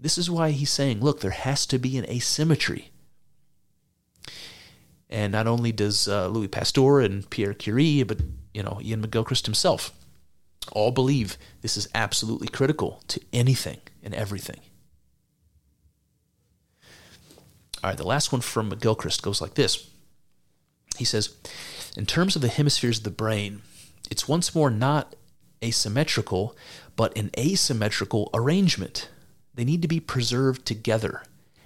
[0.00, 2.90] This is why he's saying, look, there has to be an asymmetry.
[5.10, 8.18] And not only does uh, Louis Pasteur and Pierre Curie, but
[8.54, 9.92] you know Iain McGilchrist himself
[10.72, 14.60] all believe this is absolutely critical to anything and everything.
[17.82, 19.88] All right, the last one from McGilchrist goes like this.
[20.98, 21.34] He says,
[21.96, 23.62] in terms of the hemispheres of the brain,
[24.10, 25.16] it's once more not
[25.64, 26.56] asymmetrical,
[26.94, 29.08] but an asymmetrical arrangement.
[29.60, 31.22] They need to be preserved together,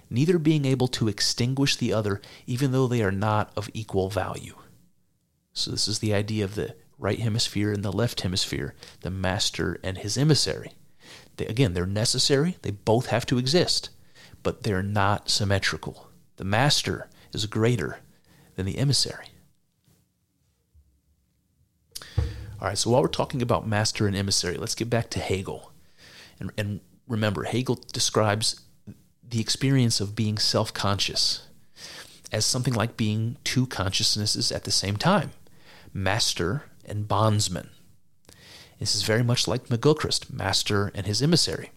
[0.09, 4.55] neither being able to extinguish the other, even though they are not of equal value.
[5.53, 9.79] So, this is the idea of the right hemisphere and the left hemisphere, the master
[9.81, 10.73] and his emissary.
[11.37, 13.91] They, again, they're necessary, they both have to exist,
[14.43, 16.09] but they're not symmetrical.
[16.35, 17.99] The master is greater
[18.57, 19.27] than the emissary.
[22.59, 25.71] All right, so while we're talking about master and emissary, let's get back to Hegel.
[26.41, 28.61] And, and remember, Hegel describes
[29.27, 31.47] the experience of being self conscious
[32.31, 35.31] as something like being two consciousnesses at the same time
[35.93, 37.69] master and bondsman.
[38.79, 41.71] This is very much like McGilchrist, master and his emissary.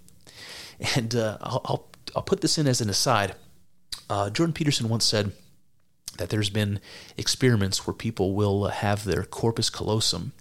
[0.95, 3.35] And uh, I'll, I'll, I'll, put this in as an aside.
[4.09, 5.33] Uh, Jordan Peterson once said
[6.19, 6.81] that there's been
[7.17, 10.33] experiments where people will have their corpus callosum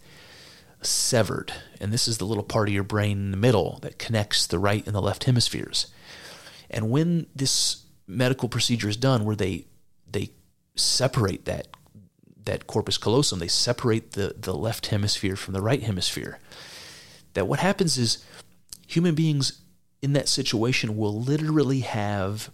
[0.82, 1.54] severed.
[1.80, 4.60] And this is the little part of your brain in the middle that connects the
[4.60, 5.88] right and the left hemispheres.
[6.70, 9.66] And when this medical procedure is done, where they
[10.10, 10.32] they
[10.76, 11.68] separate that
[12.46, 16.40] that corpus callosum, they separate the, the left hemisphere from the right hemisphere.
[17.34, 18.24] That what happens is
[18.88, 19.62] human beings
[20.02, 22.50] in that situation will literally have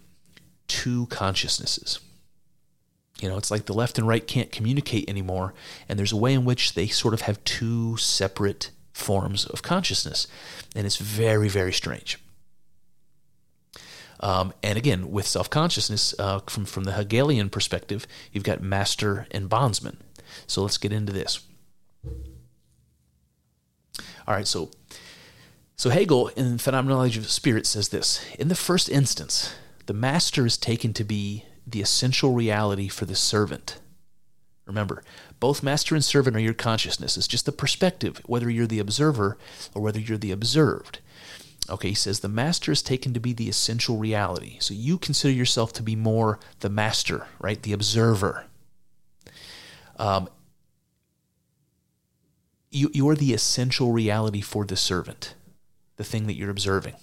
[0.66, 2.00] two consciousnesses.
[3.24, 5.54] You know, it's like the left and right can't communicate anymore,
[5.88, 10.26] and there's a way in which they sort of have two separate forms of consciousness,
[10.76, 12.18] and it's very, very strange.
[14.20, 19.26] Um, and again, with self consciousness, uh, from from the Hegelian perspective, you've got master
[19.30, 19.96] and bondsman.
[20.46, 21.40] So let's get into this.
[24.26, 24.70] All right, so
[25.76, 29.54] so Hegel in Phenomenology of Spirit says this: in the first instance,
[29.86, 33.80] the master is taken to be the essential reality for the servant.
[34.66, 35.02] Remember,
[35.40, 37.16] both master and servant are your consciousness.
[37.16, 39.36] It's just the perspective, whether you're the observer
[39.74, 41.00] or whether you're the observed.
[41.68, 44.56] Okay, he says the master is taken to be the essential reality.
[44.60, 47.62] So you consider yourself to be more the master, right?
[47.62, 48.46] The observer.
[49.96, 50.28] Um,
[52.70, 55.34] you, you're the essential reality for the servant,
[55.96, 56.94] the thing that you're observing.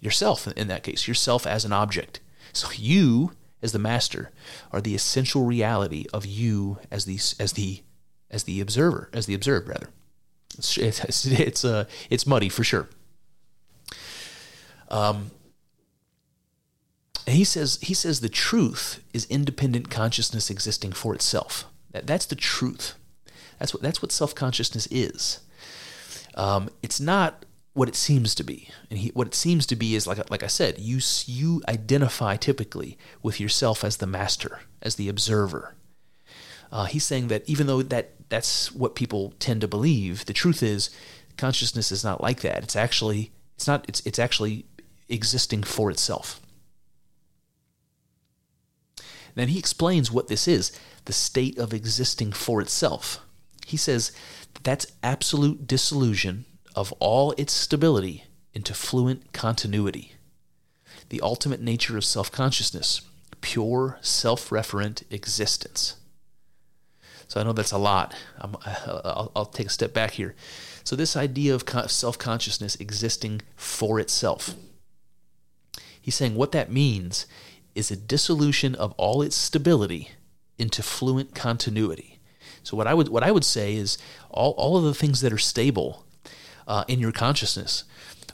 [0.00, 2.20] Yourself, in that case, yourself as an object.
[2.52, 3.32] So you,
[3.62, 4.30] as the master,
[4.70, 7.82] are the essential reality of you as the, as the,
[8.30, 9.88] as the observer, as the observed, rather.
[10.58, 12.88] It's, it's, it's, uh, it's muddy for sure.
[14.88, 15.30] Um,
[17.26, 21.66] he says he says the truth is independent consciousness existing for itself.
[21.92, 22.94] That, that's the truth.
[23.58, 25.40] That's what that's what self consciousness is.
[26.34, 27.44] Um, it's not
[27.74, 30.42] what it seems to be, and he, what it seems to be is like like
[30.42, 35.74] I said, you you identify typically with yourself as the master, as the observer.
[36.70, 40.62] Uh, he's saying that even though that that's what people tend to believe, the truth
[40.62, 40.90] is
[41.36, 42.62] consciousness is not like that.
[42.62, 44.66] It's actually it's not it's it's actually
[45.08, 46.40] existing for itself.
[49.34, 53.20] Then he explains what this is the state of existing for itself.
[53.66, 54.12] He says
[54.62, 56.44] that's absolute dissolution
[56.74, 60.12] of all its stability into fluent continuity.
[61.08, 63.02] The ultimate nature of self consciousness,
[63.40, 65.96] pure self referent existence.
[67.28, 68.14] So I know that's a lot.
[68.40, 70.34] i will I'll take a step back here.
[70.84, 74.54] So, this idea of self consciousness existing for itself.
[76.00, 77.26] He's saying what that means
[77.74, 80.10] is a dissolution of all its stability
[80.58, 82.18] into fluent continuity.
[82.62, 83.98] So what I would what I would say is
[84.30, 86.04] all, all of the things that are stable
[86.66, 87.84] uh, in your consciousness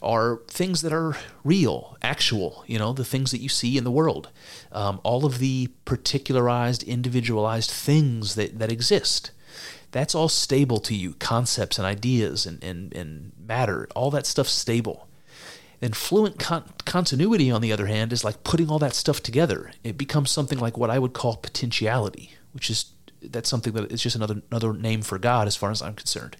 [0.02, 3.90] are things that are real, actual, you know, the things that you see in the
[3.90, 4.30] world.
[4.70, 9.32] Um, all of the particularized, individualized things that, that exist.
[9.90, 14.52] That's all stable to you, concepts and ideas and, and, and matter, all that stuff's
[14.52, 15.08] stable.
[15.80, 19.70] And fluent con- continuity, on the other hand, is like putting all that stuff together.
[19.84, 22.86] It becomes something like what I would call potentiality, which is
[23.22, 26.36] that's something that is just another another name for God, as far as I'm concerned.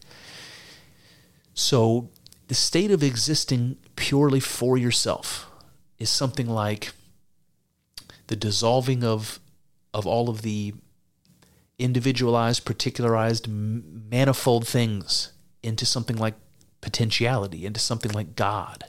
[1.59, 2.09] So,
[2.46, 5.50] the state of existing purely for yourself
[5.98, 6.92] is something like
[8.28, 9.40] the dissolving of
[9.92, 10.74] of all of the
[11.76, 16.34] individualized, particularized, manifold things into something like
[16.80, 18.84] potentiality, into something like God.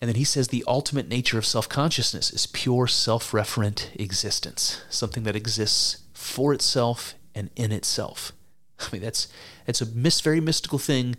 [0.00, 4.82] And then he says the ultimate nature of self consciousness is pure self referent existence,
[4.90, 8.32] something that exists for itself and in itself.
[8.86, 9.28] I mean, that's,
[9.66, 11.16] it's a very mystical thing,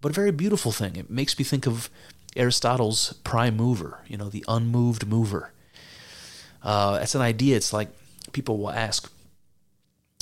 [0.00, 0.96] but a very beautiful thing.
[0.96, 1.90] It makes me think of
[2.36, 5.52] Aristotle's prime mover, you know, the unmoved mover.
[6.62, 7.56] Uh, that's an idea.
[7.56, 7.88] It's like
[8.32, 9.12] people will ask,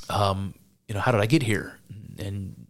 [0.09, 0.55] um,
[0.89, 1.79] you know, how did I get here?
[2.19, 2.67] And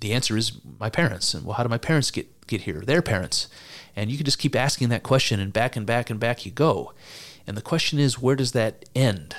[0.00, 1.34] the answer is my parents.
[1.34, 2.80] And well, how did my parents get, get here?
[2.80, 3.48] Their parents.
[3.96, 6.52] And you can just keep asking that question, and back and back and back you
[6.52, 6.92] go.
[7.46, 9.34] And the question is, where does that end?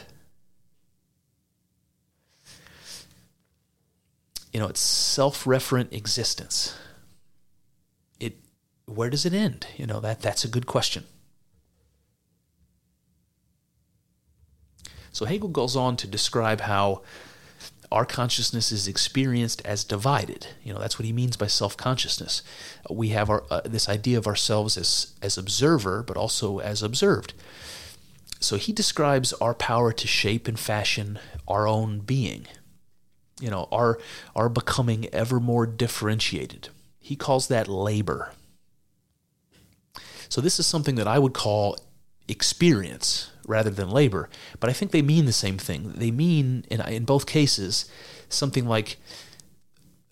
[4.52, 6.76] You know, it's self-referent existence.
[8.20, 8.36] It
[8.86, 9.68] where does it end?
[9.78, 11.06] You know, that that's a good question.
[15.14, 17.02] So Hegel goes on to describe how
[17.92, 20.48] our consciousness is experienced as divided.
[20.64, 22.42] You know, that's what he means by self-consciousness.
[22.90, 27.34] We have our uh, this idea of ourselves as as observer, but also as observed.
[28.40, 32.48] So he describes our power to shape and fashion our own being.
[33.40, 34.00] You know, are
[34.36, 36.70] are becoming ever more differentiated.
[37.00, 38.34] He calls that labor.
[40.30, 41.78] So this is something that I would call
[42.28, 44.30] experience rather than labor.
[44.60, 45.94] But I think they mean the same thing.
[45.96, 47.90] They mean, in, in both cases,
[48.30, 48.98] something like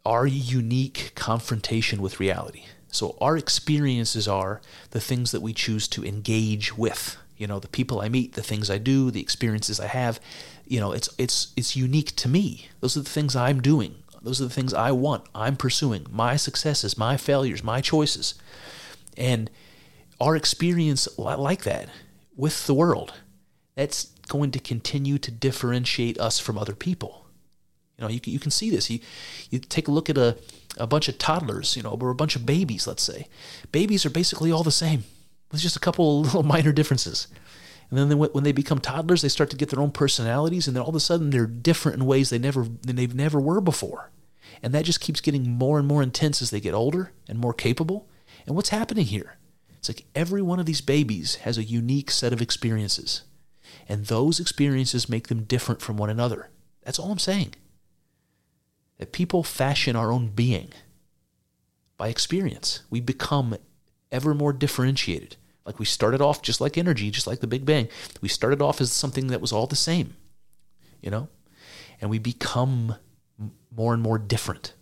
[0.06, 2.66] our unique confrontation with reality.
[2.92, 4.62] So our experiences are
[4.92, 7.18] the things that we choose to engage with.
[7.38, 10.20] You know, the people I meet, the things I do, the experiences I have.
[10.70, 12.70] You know, it's it's it's unique to me.
[12.80, 13.96] Those are the things I'm doing.
[14.22, 15.26] Those are the things I want.
[15.36, 16.06] I'm pursuing.
[16.10, 18.36] My successes, my failures, my choices.
[19.18, 19.50] And
[20.22, 21.90] our experience like that
[22.36, 23.14] with the world.
[23.76, 27.26] That's going to continue to differentiate us from other people.
[27.98, 28.90] You know, you, you can see this.
[28.90, 29.00] You,
[29.50, 30.38] you take a look at a,
[30.78, 33.28] a bunch of toddlers, you know, or a bunch of babies, let's say.
[33.72, 35.04] Babies are basically all the same,
[35.52, 37.28] with just a couple little minor differences.
[37.90, 40.76] And then they, when they become toddlers, they start to get their own personalities, and
[40.76, 44.12] then all of a sudden they're different in ways they never they've never were before.
[44.62, 47.54] And that just keeps getting more and more intense as they get older and more
[47.54, 48.08] capable.
[48.46, 49.38] And what's happening here?
[49.78, 53.24] It's like every one of these babies has a unique set of experiences,
[53.88, 56.50] and those experiences make them different from one another.
[56.84, 57.56] That's all I'm saying.
[58.98, 60.74] That people fashion our own being
[61.98, 62.82] by experience.
[62.90, 63.56] We become
[64.12, 65.38] ever more differentiated.
[65.66, 67.90] Like we started off just like energy, just like the Big Bang.
[68.22, 70.16] We started off as something that was all the same,
[71.02, 71.28] you know?
[72.02, 72.96] And we become
[73.76, 74.74] more and more different.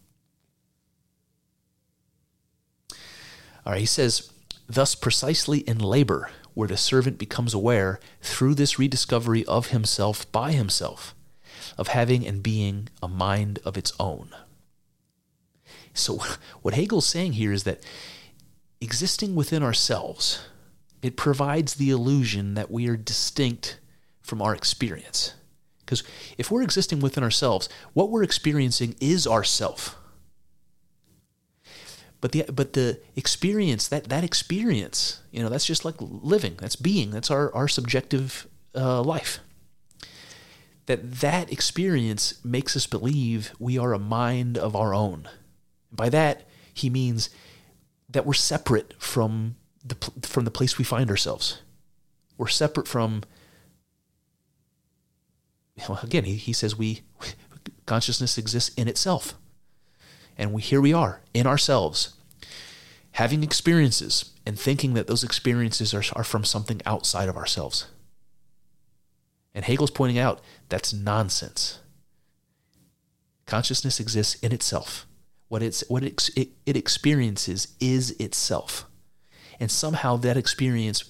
[3.65, 4.31] All right, he says,
[4.67, 10.53] thus, precisely in labor, where the servant becomes aware through this rediscovery of himself by
[10.53, 11.13] himself,
[11.77, 14.29] of having and being a mind of its own.
[15.93, 16.19] So,
[16.61, 17.81] what Hegel's saying here is that
[18.79, 20.47] existing within ourselves,
[21.07, 23.79] it provides the illusion that we are distinct
[24.21, 25.33] from our experience.
[25.79, 26.03] Because
[26.37, 29.95] if we're existing within ourselves, what we're experiencing is ourself.
[32.19, 36.55] But the but the experience that that experience, you know, that's just like living.
[36.59, 37.11] That's being.
[37.11, 38.45] That's our our subjective
[38.75, 39.39] uh, life.
[40.87, 45.29] That that experience makes us believe we are a mind of our own.
[45.89, 47.29] By that he means
[48.09, 49.55] that we're separate from
[49.87, 51.61] the from the place we find ourselves.
[52.37, 53.23] We're separate from.
[55.87, 57.01] Well, again, he, he says we
[57.85, 59.35] consciousness exists in itself,
[60.37, 62.15] and we here we are in ourselves,
[63.11, 67.87] having experiences and thinking that those experiences are, are from something outside of ourselves.
[69.53, 71.79] And Hegel's pointing out that's nonsense.
[73.45, 75.05] Consciousness exists in itself.
[75.49, 78.85] What, it's, what it, it, it experiences is itself.
[79.59, 81.03] And somehow that experience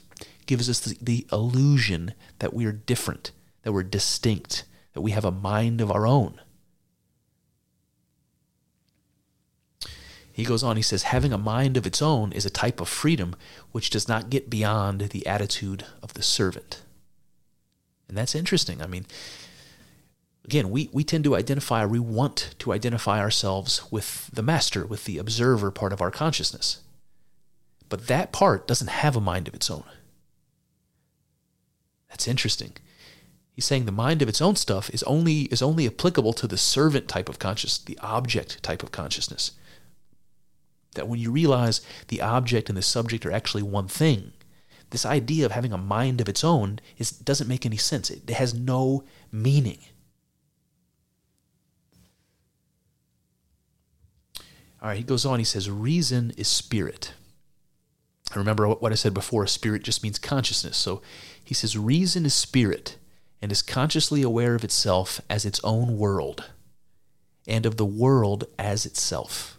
[0.45, 3.31] gives us the, the illusion that we are different,
[3.63, 6.39] that we're distinct, that we have a mind of our own.
[10.31, 12.87] He goes on, he says, having a mind of its own is a type of
[12.87, 13.35] freedom
[13.71, 16.83] which does not get beyond the attitude of the servant.
[18.07, 18.81] And that's interesting.
[18.81, 19.07] I mean,
[20.45, 25.05] again, we, we tend to identify, we want to identify ourselves with the master, with
[25.05, 26.81] the observer part of our consciousness.
[27.89, 29.83] But that part doesn't have a mind of its own.
[32.09, 32.73] That's interesting.
[33.51, 36.57] He's saying the mind of its own stuff is only is only applicable to the
[36.57, 39.51] servant type of consciousness, the object type of consciousness.
[40.93, 44.33] That when you realize the object and the subject are actually one thing,
[44.91, 48.09] this idea of having a mind of its own is doesn't make any sense.
[48.09, 49.79] It has no meaning.
[54.81, 57.13] All right, he goes on, he says, reason is spirit.
[58.35, 60.77] Remember what I said before a spirit just means consciousness.
[60.77, 61.01] So
[61.43, 62.97] he says, reason is spirit
[63.41, 66.51] and is consciously aware of itself as its own world
[67.47, 69.57] and of the world as itself.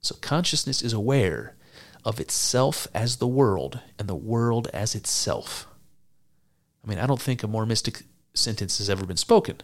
[0.00, 1.56] So consciousness is aware
[2.04, 5.66] of itself as the world and the world as itself.
[6.84, 8.02] I mean, I don't think a more mystic
[8.34, 9.58] sentence has ever been spoken.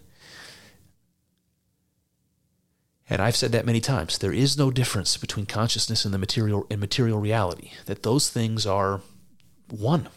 [3.11, 4.18] And I've said that many times.
[4.18, 7.72] There is no difference between consciousness and the material and material reality.
[7.86, 9.00] That those things are
[9.68, 10.08] one.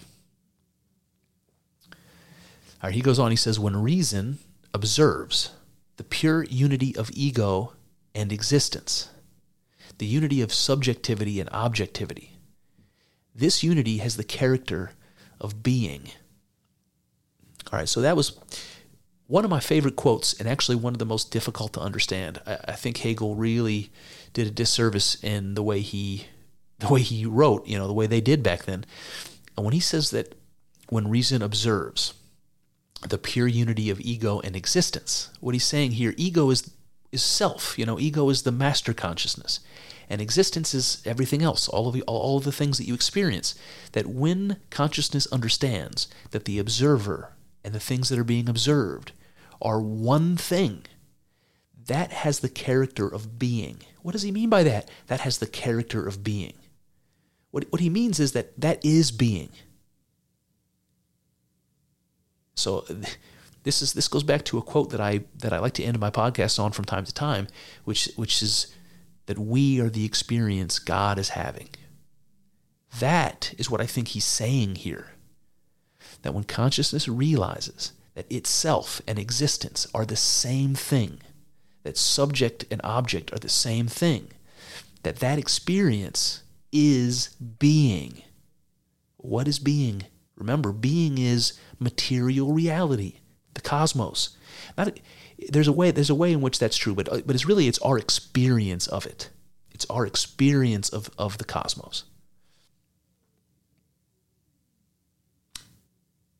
[1.89, 4.37] All right, he goes on, he says, when reason
[4.73, 5.49] observes
[5.97, 7.73] the pure unity of ego
[8.13, 9.09] and existence,
[9.97, 12.37] the unity of subjectivity and objectivity,
[13.33, 14.91] this unity has the character
[15.41, 16.09] of being.
[17.71, 18.37] All right, so that was
[19.33, 22.39] one of my favorite quotes, and actually one of the most difficult to understand.
[22.45, 23.89] I, I, think Hegel really
[24.31, 26.27] did a disservice in the way he,
[26.77, 27.65] the way he wrote.
[27.65, 28.85] You know, the way they did back then.
[29.57, 30.35] And when he says that,
[30.89, 32.13] when reason observes
[33.09, 36.69] the pure unity of ego and existence, what he's saying here, ego is
[37.11, 37.79] is self.
[37.79, 39.61] You know, ego is the master consciousness,
[40.11, 41.67] and existence is everything else.
[41.67, 43.55] All of the all of the things that you experience.
[43.93, 47.33] That when consciousness understands that the observer
[47.63, 49.11] and the things that are being observed
[49.63, 50.85] are one thing.
[51.87, 53.79] That has the character of being.
[54.03, 54.89] What does he mean by that?
[55.07, 56.53] That has the character of being.
[57.51, 59.49] What, what he means is that that is being.
[62.55, 62.85] So
[63.63, 65.99] this is this goes back to a quote that I that I like to end
[65.99, 67.47] my podcast on from time to time,
[67.85, 68.73] which which is
[69.25, 71.69] that we are the experience God is having.
[72.99, 75.07] That is what I think he's saying here
[76.21, 81.19] that when consciousness realizes that itself and existence are the same thing,
[81.83, 84.29] that subject and object are the same thing,
[85.03, 87.29] that that experience is
[87.59, 88.21] being.
[89.17, 90.03] What is being?
[90.35, 93.19] Remember, being is material reality,
[93.53, 94.37] the cosmos.
[94.77, 94.99] Not,
[95.49, 95.91] there's a way.
[95.91, 98.87] There's a way in which that's true, but uh, but it's really it's our experience
[98.87, 99.29] of it.
[99.71, 102.03] It's our experience of of the cosmos.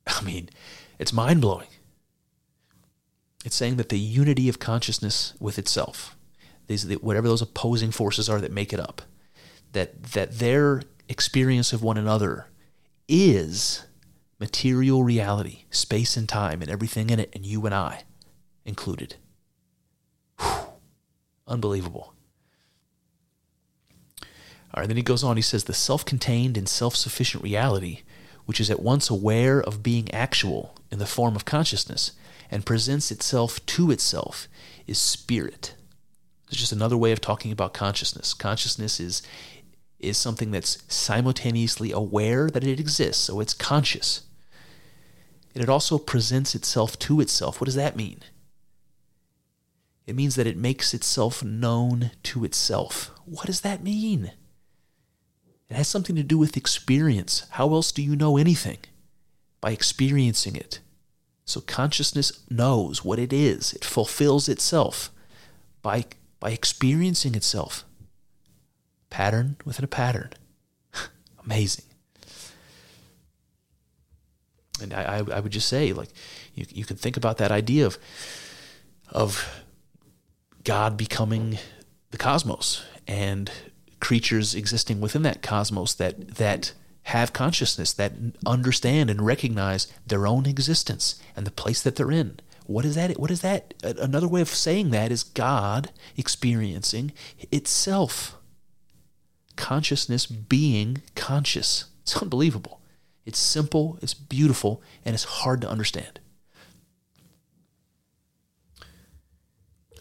[0.08, 0.50] I mean,
[1.04, 1.68] it's mind blowing.
[3.44, 6.16] It's saying that the unity of consciousness with itself,
[6.68, 9.02] these whatever those opposing forces are that make it up,
[9.74, 12.48] that that their experience of one another
[13.10, 13.86] is
[14.40, 18.04] material reality, space and time, and everything in it, and you and I
[18.64, 19.18] included.
[20.40, 20.68] Whew.
[21.50, 22.14] Unbelievable.
[24.74, 25.36] All right, then he goes on.
[25.36, 28.04] He says, The self contained and self sufficient reality,
[28.46, 32.12] which is at once aware of being actual in the form of consciousness
[32.52, 34.48] and presents itself to itself,
[34.86, 35.74] is spirit.
[36.48, 38.36] It's just another way of talking about consciousness.
[38.36, 39.24] Consciousness is,
[40.00, 44.22] is something that's simultaneously aware that it exists, so it's conscious.
[45.56, 47.60] And it also presents itself to itself.
[47.60, 48.20] What does that mean?
[50.06, 53.10] It means that it makes itself known to itself.
[53.26, 54.34] What does that mean?
[55.72, 57.48] It has something to do with experience.
[57.52, 58.78] How else do you know anything?
[59.64, 60.82] By experiencing it.
[61.46, 65.10] So consciousness knows what it is, it fulfills itself
[65.82, 66.04] by,
[66.42, 67.86] by experiencing itself.
[69.10, 70.32] Pattern within a pattern.
[71.46, 71.86] Amazing.
[74.82, 76.10] And I, I, I, would just say, like,
[76.56, 77.98] you, you can think about that idea of,
[79.08, 79.64] of
[80.66, 81.58] God becoming
[82.12, 83.50] the cosmos and
[84.02, 86.74] creatures existing within that cosmos that that
[87.04, 88.14] have consciousness, that
[88.46, 92.40] understand and recognize their own existence and the place that they're in.
[92.66, 93.20] What is that?
[93.20, 93.74] What is that?
[93.84, 97.12] Another way of saying that is God experiencing
[97.52, 98.38] itself.
[99.56, 101.86] Consciousness being conscious.
[102.04, 102.82] It's unbelievable.
[103.26, 106.20] It's simple, it's beautiful, and it's hard to understand.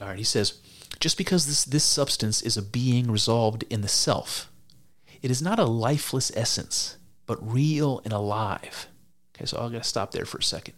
[0.01, 0.59] All right, he says,
[0.99, 4.51] just because this, this substance is a being resolved in the self,
[5.23, 8.89] it is not a lifeless essence, but real and alive.
[9.35, 10.74] Okay, so I'm going to stop there for a second.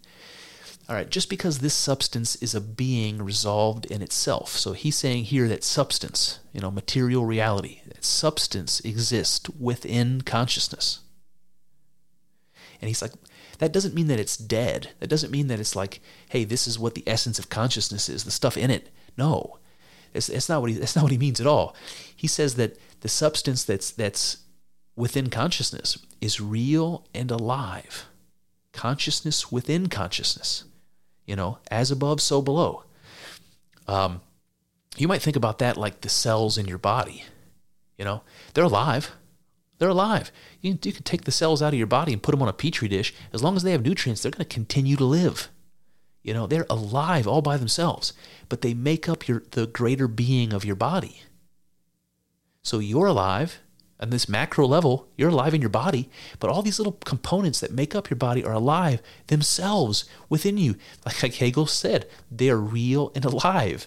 [0.87, 4.51] All right, just because this substance is a being resolved in itself.
[4.51, 11.01] So he's saying here that substance, you know, material reality, that substance exists within consciousness.
[12.83, 13.13] And he's like,
[13.61, 14.91] that doesn't mean that it's dead.
[15.01, 18.25] That doesn't mean that it's like, hey, this is what the essence of consciousness is,
[18.25, 18.91] the stuff in it.
[19.17, 19.59] No,
[20.15, 21.77] it's, it's not what he, that's not what he means at all.
[22.15, 24.39] He says that the substance that's that's
[24.97, 28.07] within consciousness is real and alive.
[28.73, 30.65] Consciousness within consciousness.
[31.27, 32.85] You know, as above, so below.
[33.89, 34.21] Um,
[34.97, 37.25] you might think about that like the cells in your body.
[37.99, 38.23] You know,
[38.55, 39.11] they're alive.
[39.79, 40.31] They're alive.
[40.61, 42.53] You, you can take the cells out of your body and put them on a
[42.53, 43.15] petri dish.
[43.33, 45.49] As long as they have nutrients, they're going to continue to live.
[46.25, 48.15] You know, they're alive all by themselves,
[48.49, 51.23] but they make up your the greater being of your body.
[52.63, 53.61] So you're alive
[54.01, 56.11] on this macro level, you're alive in your body,
[56.41, 60.77] but all these little components that make up your body are alive themselves within you.
[61.05, 63.87] Like, like Hegel said, they're real and alive.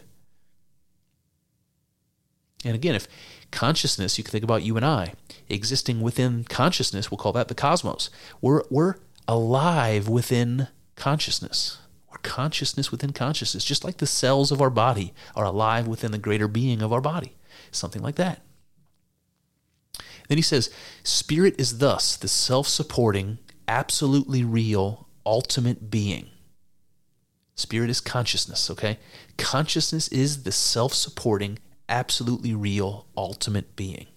[2.64, 3.08] And again, if
[3.52, 5.14] consciousness, you can think about you and I
[5.50, 8.12] existing within consciousness, we'll call that the cosmos.
[8.42, 8.96] We're, we're
[9.28, 11.80] alive within consciousness
[12.28, 16.50] consciousness within consciousness, just like the cells of our body are alive within the greater
[16.50, 17.38] being of our body.
[17.72, 18.42] Something like that.
[20.28, 20.70] Then he says,
[21.04, 23.38] Spirit is thus the self supporting,
[23.68, 26.28] absolutely real, ultimate being.
[27.56, 29.00] Spirit is consciousness, okay?
[29.38, 34.08] Consciousness is the self supporting, absolutely real, ultimate being.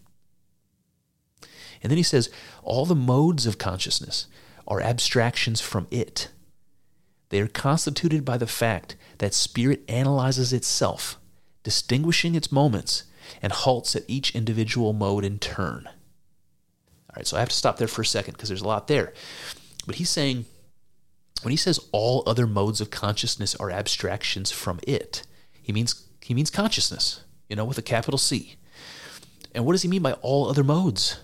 [1.80, 2.28] And then he says,
[2.62, 4.26] all the modes of consciousness
[4.66, 6.28] are abstractions from it.
[7.30, 11.18] They are constituted by the fact that spirit analyzes itself,
[11.62, 13.04] distinguishing its moments,
[13.40, 15.86] and halts at each individual mode in turn.
[15.86, 18.88] All right, so I have to stop there for a second because there's a lot
[18.88, 19.12] there.
[19.86, 20.44] But he's saying,
[21.42, 25.22] when he says all other modes of consciousness are abstractions from it,
[25.62, 28.56] he means he means consciousness, you know, with a capital C.
[29.54, 31.18] And what does he mean by all other modes?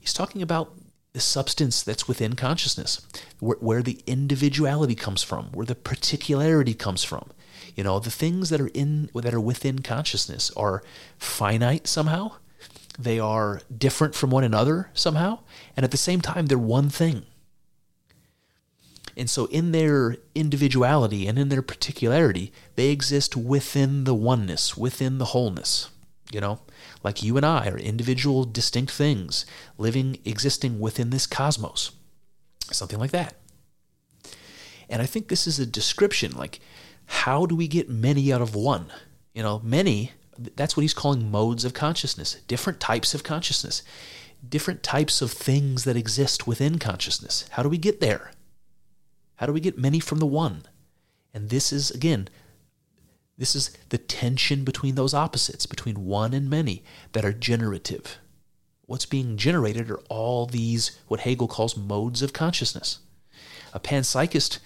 [0.00, 0.72] He's talking about
[1.18, 3.02] the substance that's within consciousness,
[3.40, 7.28] where, where the individuality comes from, where the particularity comes from.
[7.74, 10.84] You know, the things that are in that are within consciousness are
[11.18, 12.34] finite somehow.
[12.96, 15.40] They are different from one another somehow,
[15.76, 17.26] and at the same time they're one thing.
[19.16, 25.18] And so, in their individuality and in their particularity, they exist within the oneness, within
[25.18, 25.90] the wholeness.
[26.30, 26.60] You know,
[27.02, 29.46] like you and I are individual, distinct things
[29.76, 31.92] living, existing within this cosmos.
[32.70, 33.34] Something like that.
[34.88, 36.60] And I think this is a description like,
[37.06, 38.86] how do we get many out of one?
[39.34, 40.12] You know, many,
[40.56, 43.82] that's what he's calling modes of consciousness, different types of consciousness,
[44.46, 47.46] different types of things that exist within consciousness.
[47.50, 48.32] How do we get there?
[49.36, 50.62] How do we get many from the one?
[51.32, 52.28] And this is, again,
[53.38, 56.82] this is the tension between those opposites, between one and many,
[57.12, 58.18] that are generative.
[58.88, 62.98] what's being generated are all these, what Hegel calls modes of consciousness.
[63.74, 64.58] A panpsychist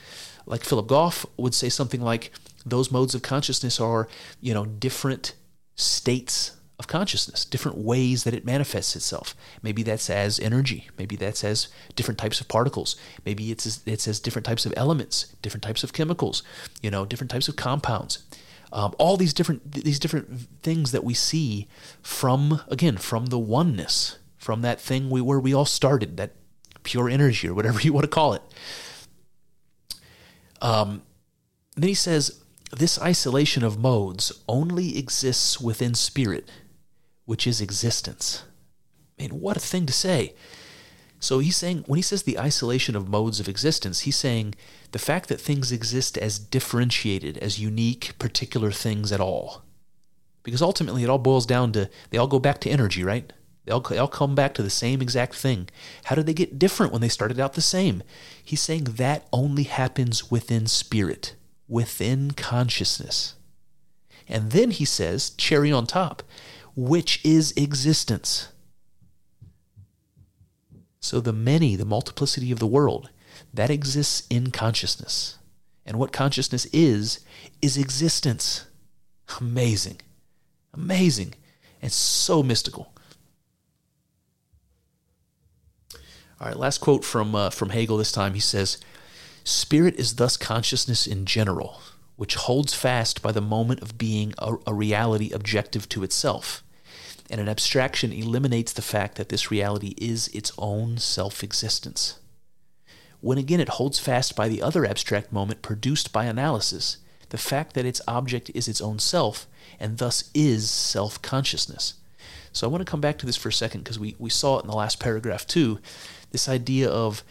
[0.47, 2.33] like Philip Goff would say something like,
[2.65, 4.07] those modes of consciousness are,
[4.41, 5.35] you know, different
[5.75, 9.35] states of consciousness, different ways that it manifests itself.
[9.61, 10.89] Maybe that's as energy.
[10.97, 11.67] Maybe that's as
[11.97, 12.95] different types of particles.
[13.27, 16.45] Maybe it's as, it's as different types of elements, different types of chemicals,
[16.81, 18.23] you know, different types of compounds.
[18.73, 21.69] Um, all these different these different things that we see
[22.01, 26.33] from again from the oneness, from that thing we where we all started, that
[26.83, 28.43] pure energy or whatever you want to call it.
[30.61, 31.03] Um,
[31.77, 36.51] then he says, this isolation of modes only exists within spirit,
[37.25, 38.45] which is existence.
[39.19, 40.35] I mean, what a thing to say.
[41.23, 44.57] So he's saying, when he says the isolation of modes of existence, he's saying
[44.91, 49.63] the fact that things exist as differentiated, as unique, particular things at all.
[50.43, 53.33] Because ultimately it all boils down to, they all go back to energy, right?
[53.65, 55.69] They all, they all come back to the same exact thing.
[56.07, 58.03] How did they get different when they started out the same?
[58.43, 61.37] He's saying that only happens within spirit
[61.73, 63.35] within consciousness.
[64.29, 66.23] And then he says, cherry on top,
[66.77, 68.52] which is existence.
[71.03, 73.11] So the many, the multiplicity of the world,
[73.53, 75.37] that exists in consciousness.
[75.85, 77.21] And what consciousness is,
[77.61, 78.67] is existence.
[79.41, 80.01] Amazing.
[80.73, 81.35] Amazing.
[81.83, 82.95] And so mystical.
[86.41, 88.35] All right, last quote from, uh, from Hegel this time.
[88.35, 88.79] He says,
[89.45, 91.81] Spirit is thus consciousness in general,
[92.15, 96.63] which holds fast by the moment of being a, a, reality objective to itself.
[97.33, 102.21] And an abstraction eliminates the fact that this reality is its own self existence.
[103.23, 106.99] When again it holds fast by the other abstract moment produced by analysis,
[107.31, 109.47] the fact that its object is its own self,
[109.81, 111.95] and thus is self consciousness.
[112.53, 114.59] So I want to come back to this for a second because we, we saw
[114.59, 115.79] it in the last paragraph too.
[116.33, 117.25] This idea of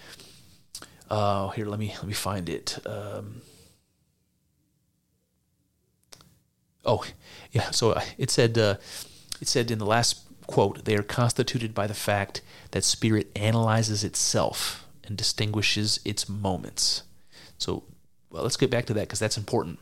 [1.12, 2.80] uh, here, let me let me find it.
[2.88, 3.44] Um,
[6.86, 7.06] oh,
[7.52, 7.70] yeah.
[7.70, 8.78] So uh, it said uh,
[9.42, 12.42] it said in the last quote, they are constituted by the fact
[12.72, 17.04] that spirit analyzes itself and distinguishes its moments.
[17.58, 17.84] So,
[18.30, 19.80] well, let's get back to that because that's important.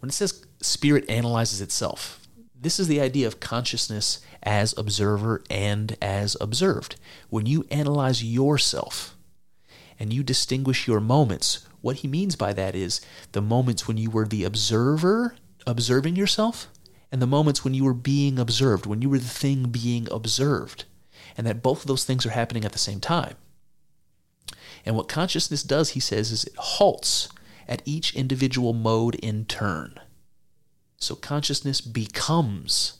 [0.00, 2.20] When it says spirit analyzes itself,
[2.58, 6.96] this is the idea of consciousness as observer and as observed.
[7.30, 9.16] When you analyze yourself,
[10.00, 11.66] and you distinguish your moments.
[11.82, 13.02] What he means by that is
[13.32, 15.36] the moments when you were the observer,
[15.66, 16.68] observing yourself,
[17.12, 20.84] and the moments when you were being observed, when you were the thing being observed,
[21.36, 23.36] and that both of those things are happening at the same time.
[24.84, 27.28] And what consciousness does, he says, is it halts
[27.68, 30.00] at each individual mode in turn.
[30.96, 32.98] So consciousness becomes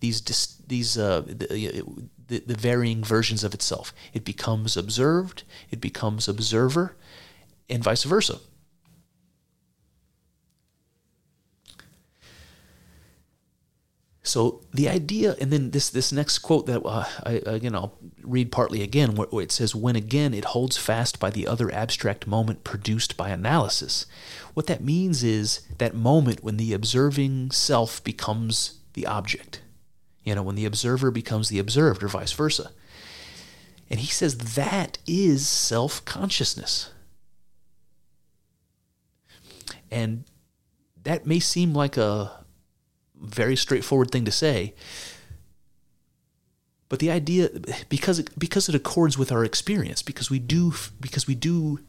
[0.00, 0.20] these
[0.66, 3.92] these uh, the, the varying versions of itself.
[4.12, 6.96] It becomes observed, it becomes observer,
[7.68, 8.40] and vice versa.
[14.22, 18.52] So the idea, and then this this next quote that uh, I again I'll read
[18.52, 22.26] partly again, where, where, it says, "When again it holds fast by the other abstract
[22.26, 24.04] moment produced by analysis."
[24.52, 29.62] What that means is that moment when the observing self becomes the object.
[30.22, 32.72] You know, when the observer becomes the observed, or vice versa.
[33.88, 36.90] And he says that is self consciousness.
[39.90, 40.24] And
[41.02, 42.39] that may seem like a
[43.20, 44.74] very straightforward thing to say.
[46.88, 47.50] But the idea,
[47.88, 51.80] because it, because it accords with our experience, because we do because we do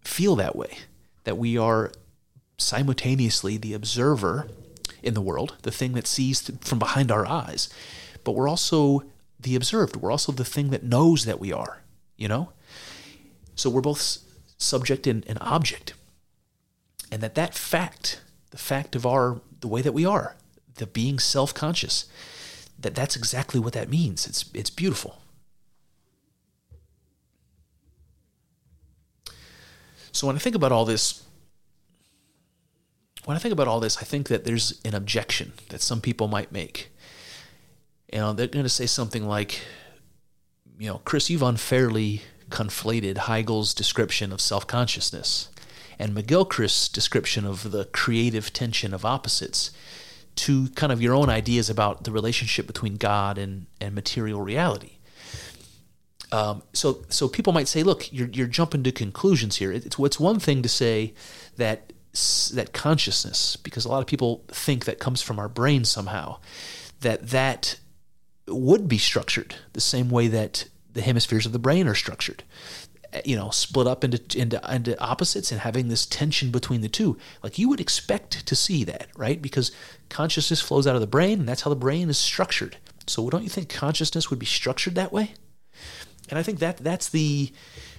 [0.00, 0.78] feel that way,
[1.24, 1.92] that we are
[2.58, 4.48] simultaneously the observer
[5.02, 7.68] in the world, the thing that sees from behind our eyes,
[8.24, 9.04] but we're also
[9.38, 9.96] the observed.
[9.96, 11.82] We're also the thing that knows that we are,
[12.16, 12.52] you know?
[13.54, 14.18] So we're both
[14.58, 15.94] subject and, and object.
[17.12, 20.36] And that that fact, the fact of our, the way that we are,
[20.76, 22.06] the being self-conscious,
[22.78, 24.26] that that's exactly what that means.
[24.26, 25.18] It's, it's beautiful.
[30.12, 31.24] So when I think about all this,
[33.24, 36.28] when I think about all this, I think that there's an objection that some people
[36.28, 36.90] might make.
[38.12, 39.60] You know, they're going to say something like,
[40.78, 45.48] you know, Chris, you've unfairly conflated Hegel's description of self consciousness
[45.98, 49.70] and McGilchrist's description of the creative tension of opposites
[50.36, 54.92] to kind of your own ideas about the relationship between God and, and material reality.
[56.32, 59.72] Um, so, so people might say, look, you're, you're jumping to conclusions here.
[59.72, 61.14] It's, it's one thing to say
[61.56, 61.92] that
[62.54, 66.38] that consciousness, because a lot of people think that comes from our brain somehow,
[67.00, 67.78] that that
[68.48, 72.42] would be structured the same way that the hemispheres of the brain are structured
[73.24, 77.16] you know split up into into into opposites and having this tension between the two.
[77.42, 79.40] Like you would expect to see that right?
[79.40, 79.72] Because
[80.08, 82.76] consciousness flows out of the brain and that's how the brain is structured.
[83.06, 85.34] So don't you think consciousness would be structured that way?
[86.28, 87.52] And i think that that's the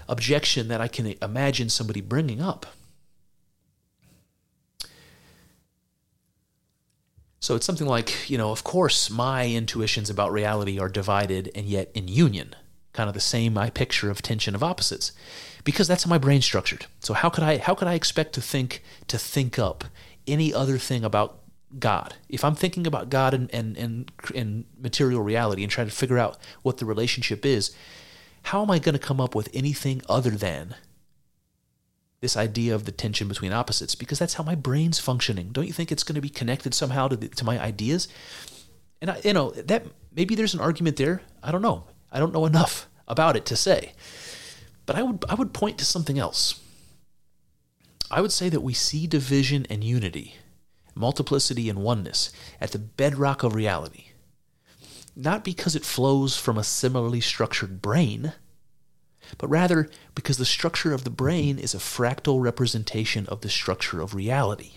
[0.09, 2.65] objection that i can imagine somebody bringing up.
[7.39, 11.65] So it's something like, you know, of course, my intuitions about reality are divided and
[11.65, 12.55] yet in union,
[12.97, 15.11] kind of the same I picture of tension of opposites,
[15.63, 16.87] because that's how my brain's structured.
[16.99, 19.83] So how could I how could I expect to think to think up
[20.25, 21.39] any other thing about
[21.77, 22.15] God?
[22.27, 26.17] If I'm thinking about God and and and, and material reality and trying to figure
[26.17, 27.69] out what the relationship is,
[28.43, 30.73] how am I going to come up with anything other than
[32.19, 35.49] this idea of the tension between opposites because that's how my brain's functioning.
[35.51, 38.07] Don't you think it's going to be connected somehow to the, to my ideas?
[39.01, 41.21] And I, you know that maybe there's an argument there.
[41.43, 41.83] I don't know.
[42.11, 43.93] I don't know enough about it to say.
[44.85, 46.61] But I would I would point to something else.
[48.09, 50.35] I would say that we see division and unity,
[50.95, 52.31] multiplicity and oneness
[52.61, 54.05] at the bedrock of reality.
[55.15, 58.33] Not because it flows from a similarly structured brain,
[59.37, 63.99] but rather because the structure of the brain is a fractal representation of the structure
[63.99, 64.71] of reality.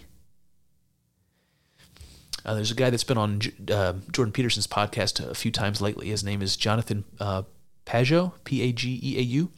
[2.45, 3.41] Uh, there's a guy that's been on
[3.71, 6.09] uh, Jordan Peterson's podcast a few times lately.
[6.09, 7.43] His name is Jonathan uh,
[7.87, 9.51] Pageau, P A G E A U.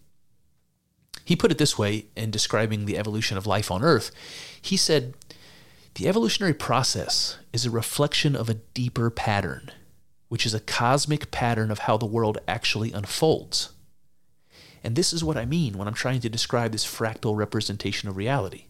[1.25, 4.11] He put it this way in describing the evolution of life on Earth.
[4.61, 5.15] He said,
[5.95, 9.71] The evolutionary process is a reflection of a deeper pattern,
[10.29, 13.71] which is a cosmic pattern of how the world actually unfolds.
[14.83, 18.17] And this is what I mean when I'm trying to describe this fractal representation of
[18.17, 18.65] reality.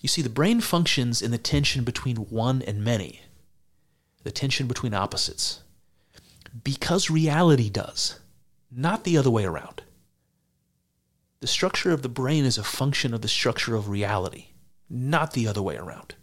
[0.00, 3.22] You see, the brain functions in the tension between one and many,
[4.22, 5.60] the tension between opposites,
[6.64, 8.18] because reality does,
[8.70, 9.82] not the other way around.
[11.40, 14.46] The structure of the brain is a function of the structure of reality,
[14.88, 16.14] not the other way around.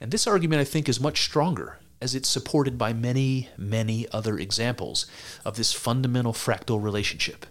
[0.00, 4.38] And this argument, I think, is much stronger as it's supported by many, many other
[4.38, 5.06] examples
[5.44, 7.44] of this fundamental fractal relationship.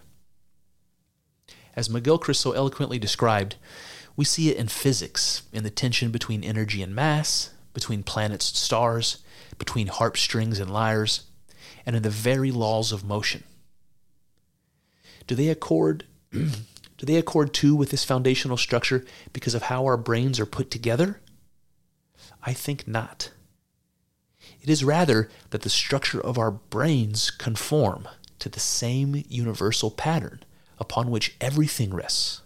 [1.80, 3.56] As McGilchrist so eloquently described,
[4.14, 8.56] we see it in physics, in the tension between energy and mass, between planets and
[8.58, 9.22] stars,
[9.56, 11.22] between harp strings and lyres,
[11.86, 13.44] and in the very laws of motion.
[15.26, 16.50] Do they accord do
[16.98, 21.22] they accord too with this foundational structure because of how our brains are put together?
[22.42, 23.30] I think not.
[24.60, 28.06] It is rather that the structure of our brains conform
[28.38, 30.44] to the same universal pattern
[30.80, 32.40] upon which everything rests.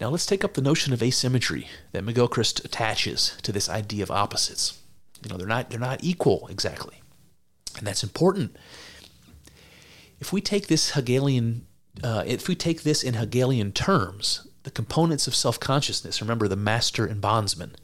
[0.00, 4.10] Now let's take up the notion of asymmetry that McGilchrist attaches to this idea of
[4.10, 4.80] opposites.
[5.22, 7.00] You know, they're not they're not equal exactly.
[7.78, 8.56] And that's important.
[10.20, 11.66] If we take this Hegelian
[12.02, 17.06] uh, if we take this in Hegelian terms, the components of self-consciousness, remember the master
[17.06, 17.74] and bondsman,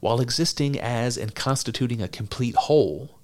[0.00, 3.18] while existing as and constituting a complete whole,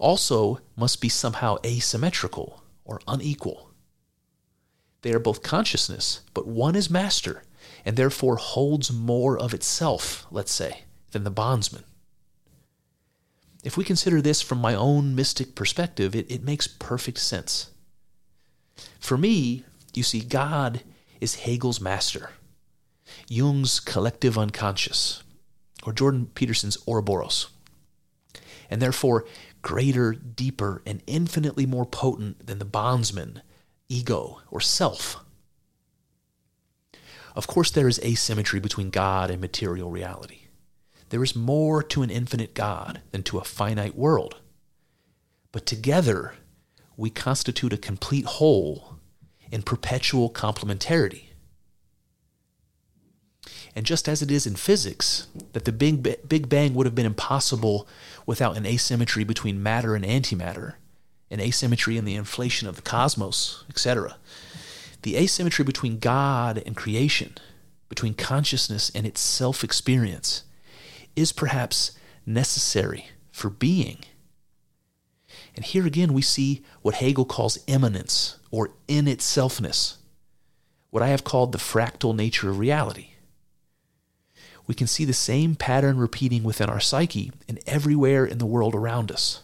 [0.00, 3.70] also must be somehow asymmetrical or unequal.
[5.02, 7.44] They are both consciousness, but one is master
[7.84, 10.82] and therefore holds more of itself, let's say,
[11.12, 11.84] than the bondsman.
[13.62, 17.70] If we consider this from my own mystic perspective, it, it makes perfect sense.
[18.98, 19.64] For me,
[19.94, 20.82] you see, God
[21.20, 22.30] is Hegel's master,
[23.28, 25.22] Jung's collective unconscious,
[25.84, 27.48] or Jordan Peterson's Ouroboros,
[28.70, 29.26] and therefore
[29.62, 33.42] greater, deeper, and infinitely more potent than the bondsman,
[33.88, 35.24] ego, or self.
[37.34, 40.42] Of course, there is asymmetry between God and material reality.
[41.10, 44.36] There is more to an infinite God than to a finite world.
[45.52, 46.34] But together,
[46.96, 48.98] we constitute a complete whole
[49.50, 51.29] in perpetual complementarity.
[53.74, 57.06] And just as it is in physics, that the Big, Big Bang would have been
[57.06, 57.86] impossible
[58.26, 60.74] without an asymmetry between matter and antimatter,
[61.30, 64.16] an asymmetry in the inflation of the cosmos, etc.
[65.02, 67.36] The asymmetry between God and creation,
[67.88, 70.42] between consciousness and its self experience,
[71.14, 71.92] is perhaps
[72.26, 73.98] necessary for being.
[75.54, 79.96] And here again, we see what Hegel calls immanence or in itselfness,
[80.90, 83.09] what I have called the fractal nature of reality
[84.70, 88.72] we can see the same pattern repeating within our psyche and everywhere in the world
[88.72, 89.42] around us.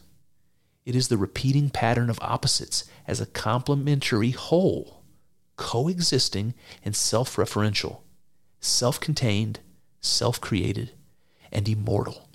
[0.85, 5.03] It is the repeating pattern of opposites as a complementary whole,
[5.57, 6.55] coexisting
[6.85, 8.03] and self referential,
[8.61, 9.59] self contained,
[10.01, 10.93] self created,
[11.51, 12.29] and immortal.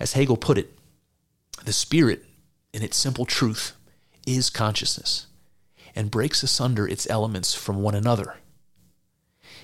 [0.00, 0.76] As Hegel put it,
[1.64, 2.24] the spirit,
[2.72, 3.76] in its simple truth,
[4.26, 5.28] is consciousness
[5.94, 8.34] and breaks asunder its elements from one another.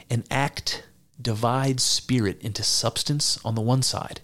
[0.08, 0.84] An act
[1.20, 4.20] divides spirit into substance on the one side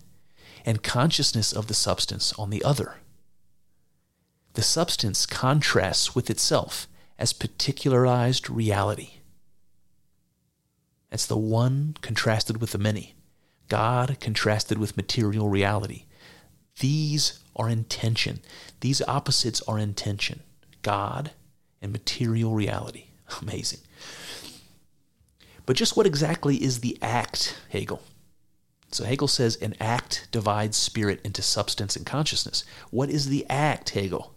[0.64, 2.96] and consciousness of the substance on the other.
[4.54, 6.86] The substance contrasts with itself
[7.18, 9.14] as particularized reality.
[11.10, 13.14] That's the one contrasted with the many.
[13.68, 16.04] God contrasted with material reality.
[16.80, 18.40] These are in tension.
[18.80, 20.42] These opposites are in tension.
[20.82, 21.32] God
[21.80, 23.06] and material reality.
[23.42, 23.80] Amazing.
[25.66, 28.02] But just what exactly is the act, Hegel?
[28.90, 32.64] So Hegel says an act divides spirit into substance and consciousness.
[32.90, 34.34] What is the act, Hegel,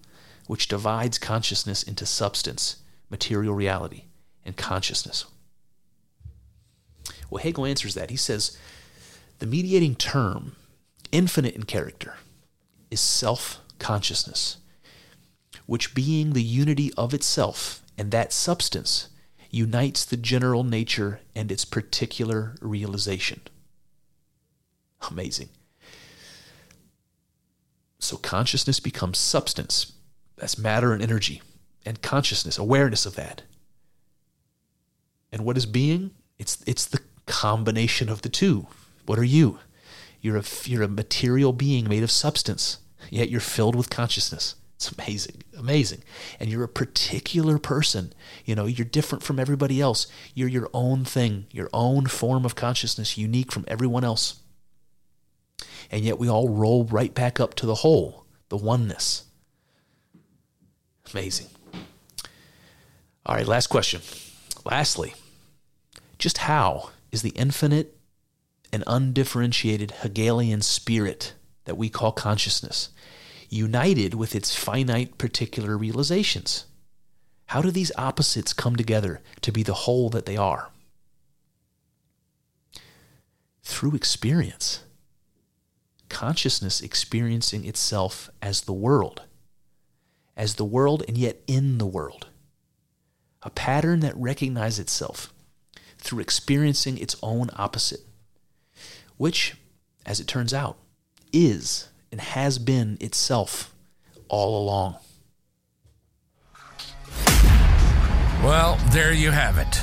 [0.48, 2.78] which divides consciousness into substance,
[3.10, 4.06] material reality,
[4.46, 5.26] and consciousness?
[7.30, 8.10] Well, Hegel answers that.
[8.10, 8.58] He says
[9.40, 10.56] the mediating term,
[11.12, 12.16] infinite in character,
[12.90, 14.58] is self consciousness,
[15.66, 19.10] which being the unity of itself and that substance
[19.50, 23.42] unites the general nature and its particular realization.
[25.10, 25.50] Amazing.
[28.00, 29.94] So consciousness becomes substance.
[30.38, 31.42] That's matter and energy,
[31.86, 33.42] and consciousness, awareness of that.
[35.32, 36.12] And what is being?
[36.38, 38.68] It's, it's the combination of the two.
[39.06, 39.60] What are you?
[40.22, 42.78] You're a, you're a material being made of substance,
[43.10, 44.56] yet you're filled with consciousness.
[44.78, 46.04] It's amazing, amazing.
[46.40, 48.14] And you're a particular person.
[48.46, 50.06] You know, you're different from everybody else.
[50.36, 54.40] You're your own thing, your own form of consciousness, unique from everyone else.
[55.90, 59.26] And yet we all roll right back up to the whole, the oneness.
[61.12, 61.48] Amazing.
[63.26, 64.02] All right, last question.
[64.64, 65.16] Lastly,
[66.20, 67.98] just how is the infinite
[68.72, 71.34] and undifferentiated Hegelian spirit
[71.66, 72.90] that we call consciousness
[73.50, 76.66] united with its finite particular realizations?
[77.48, 80.72] How do these opposites come together to be the whole that they are?
[83.64, 84.84] Through experience.
[86.10, 89.24] Consciousness experiencing itself as the world,
[90.36, 92.28] as the world and yet in the world.
[93.44, 95.34] A pattern that recognizes itself
[95.98, 98.02] through experiencing its own opposite,
[99.18, 99.56] which,
[100.06, 100.78] as it turns out,
[101.32, 103.74] is and has been itself
[104.30, 104.98] all along.
[108.44, 109.82] Well, there you have it.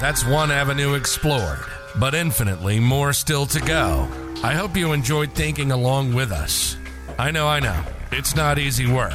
[0.00, 1.64] That's one avenue explored,
[1.98, 4.08] but infinitely more still to go.
[4.42, 6.76] I hope you enjoyed thinking along with us.
[7.18, 7.82] I know, I know,
[8.12, 9.14] it's not easy work.